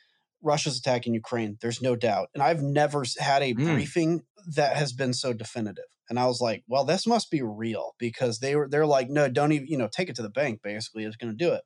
[0.44, 1.58] Russia's attacking Ukraine.
[1.62, 2.30] There's no doubt.
[2.34, 3.66] And I've never had a mm.
[3.66, 4.24] briefing
[4.56, 5.86] that has been so definitive.
[6.10, 9.30] And I was like, well, this must be real because they were they're like, no,
[9.30, 11.64] don't even, you know, take it to the bank, basically, it's gonna do it.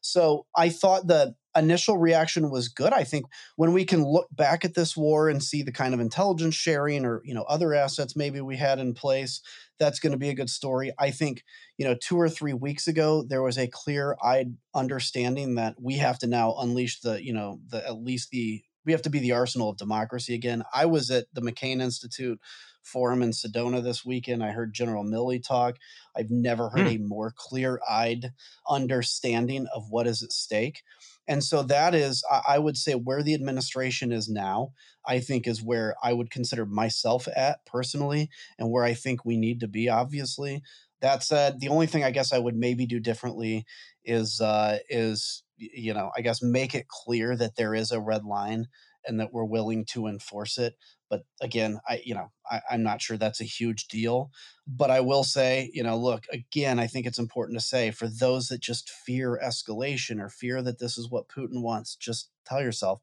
[0.00, 2.92] So I thought the initial reaction was good.
[2.92, 3.26] I think
[3.56, 7.04] when we can look back at this war and see the kind of intelligence sharing
[7.04, 9.40] or you know other assets maybe we had in place,
[9.78, 10.92] that's going to be a good story.
[10.98, 11.44] I think
[11.78, 16.18] you know two or three weeks ago there was a clear-eyed understanding that we have
[16.20, 19.32] to now unleash the you know the at least the we have to be the
[19.32, 20.62] arsenal of democracy again.
[20.72, 22.38] I was at the McCain Institute
[22.82, 24.44] forum in Sedona this weekend.
[24.44, 25.76] I heard General Milley talk.
[26.16, 26.96] I've never heard mm.
[26.96, 28.32] a more clear eyed
[28.68, 30.82] understanding of what is at stake.
[31.26, 34.72] And so that is, I would say, where the administration is now,
[35.06, 39.36] I think is where I would consider myself at personally, and where I think we
[39.36, 40.62] need to be, obviously.
[41.00, 43.64] That said, the only thing I guess I would maybe do differently
[44.04, 48.24] is uh, is you know, I guess make it clear that there is a red
[48.24, 48.66] line
[49.06, 50.74] and that we're willing to enforce it.
[51.14, 54.32] But again, I you know I, I'm not sure that's a huge deal.
[54.66, 56.80] But I will say, you know, look again.
[56.80, 60.80] I think it's important to say for those that just fear escalation or fear that
[60.80, 63.00] this is what Putin wants, just tell yourself,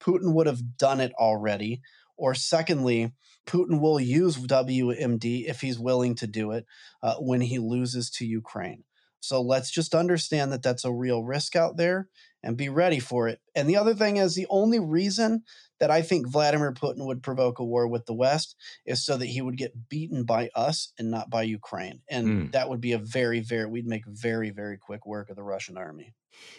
[0.00, 1.82] Putin would have done it already.
[2.16, 3.12] Or secondly,
[3.46, 6.66] Putin will use WMD if he's willing to do it
[7.02, 8.82] uh, when he loses to Ukraine.
[9.22, 12.08] So let's just understand that that's a real risk out there
[12.42, 13.40] and be ready for it.
[13.54, 15.44] And the other thing is the only reason
[15.78, 19.26] that I think Vladimir Putin would provoke a war with the West is so that
[19.26, 22.00] he would get beaten by us and not by Ukraine.
[22.10, 22.52] And mm.
[22.52, 25.76] that would be a very, very, we'd make very, very quick work of the Russian
[25.76, 26.14] army.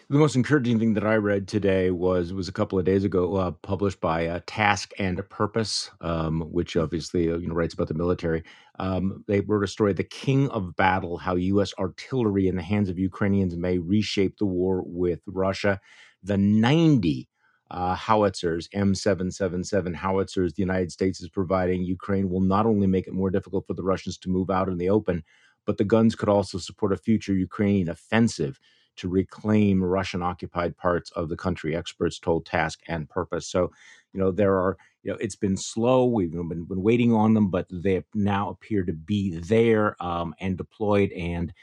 [0.10, 3.36] The most encouraging thing that I read today was was a couple of days ago,
[3.36, 7.88] uh, published by uh, Task and Purpose, um, which obviously uh, you know writes about
[7.88, 8.44] the military.
[8.80, 11.74] Um, they wrote a story, "The King of Battle: How U.S.
[11.78, 15.80] Artillery in the Hands of Ukrainians May Reshape the War with Russia."
[16.24, 17.28] The 90
[17.72, 23.14] uh, howitzers, M777 howitzers, the United States is providing Ukraine will not only make it
[23.14, 25.24] more difficult for the Russians to move out in the open,
[25.66, 28.60] but the guns could also support a future Ukrainian offensive
[28.98, 33.48] to reclaim Russian occupied parts of the country, experts told Task and Purpose.
[33.48, 33.72] So,
[34.14, 36.06] you know, there are, you know, it's been slow.
[36.06, 40.58] We've been, been waiting on them, but they now appear to be there um, and
[40.58, 41.12] deployed.
[41.12, 41.54] And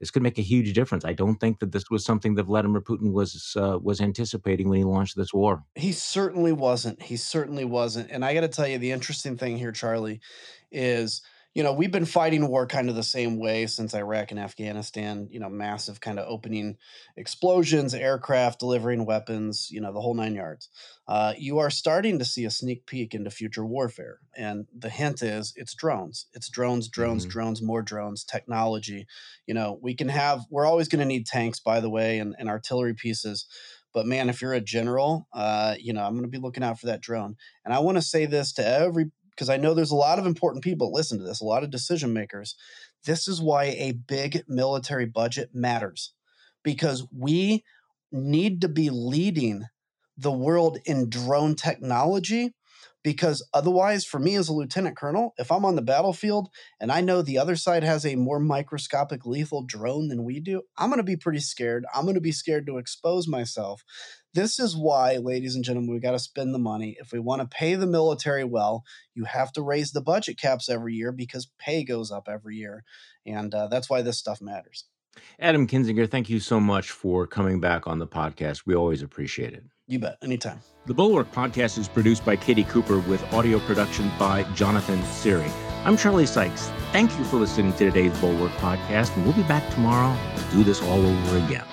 [0.00, 1.04] this could make a huge difference.
[1.04, 4.78] I don't think that this was something that Vladimir Putin was uh, was anticipating when
[4.78, 5.64] he launched this war.
[5.74, 7.02] He certainly wasn't.
[7.02, 8.10] He certainly wasn't.
[8.10, 10.20] And I got to tell you, the interesting thing here, Charlie,
[10.70, 11.22] is
[11.58, 15.26] you know, we've been fighting war kind of the same way since Iraq and Afghanistan,
[15.28, 16.76] you know, massive kind of opening
[17.16, 20.68] explosions, aircraft delivering weapons, you know, the whole nine yards.
[21.08, 24.20] Uh, you are starting to see a sneak peek into future warfare.
[24.36, 26.26] And the hint is it's drones.
[26.32, 27.30] It's drones, drones, mm-hmm.
[27.30, 29.08] drones, more drones, technology.
[29.48, 32.36] You know, we can have, we're always going to need tanks, by the way, and,
[32.38, 33.46] and artillery pieces.
[33.92, 36.78] But man, if you're a general, uh, you know, I'm going to be looking out
[36.78, 37.36] for that drone.
[37.64, 40.26] And I want to say this to every because I know there's a lot of
[40.26, 42.56] important people listen to this, a lot of decision makers.
[43.04, 46.12] This is why a big military budget matters
[46.64, 47.62] because we
[48.10, 49.66] need to be leading
[50.16, 52.52] the world in drone technology
[53.04, 56.48] because otherwise for me as a lieutenant colonel if i'm on the battlefield
[56.80, 60.62] and i know the other side has a more microscopic lethal drone than we do
[60.78, 63.82] i'm going to be pretty scared i'm going to be scared to expose myself
[64.34, 67.40] this is why ladies and gentlemen we got to spend the money if we want
[67.40, 71.50] to pay the military well you have to raise the budget caps every year because
[71.58, 72.84] pay goes up every year
[73.26, 74.84] and uh, that's why this stuff matters
[75.40, 79.52] adam kinzinger thank you so much for coming back on the podcast we always appreciate
[79.52, 80.18] it you bet.
[80.22, 80.60] Anytime.
[80.84, 85.50] The Bulwark podcast is produced by Katie Cooper with audio production by Jonathan Siri.
[85.84, 86.70] I'm Charlie Sykes.
[86.92, 90.62] Thank you for listening to today's Bulwark podcast, and we'll be back tomorrow to do
[90.62, 91.64] this all over again.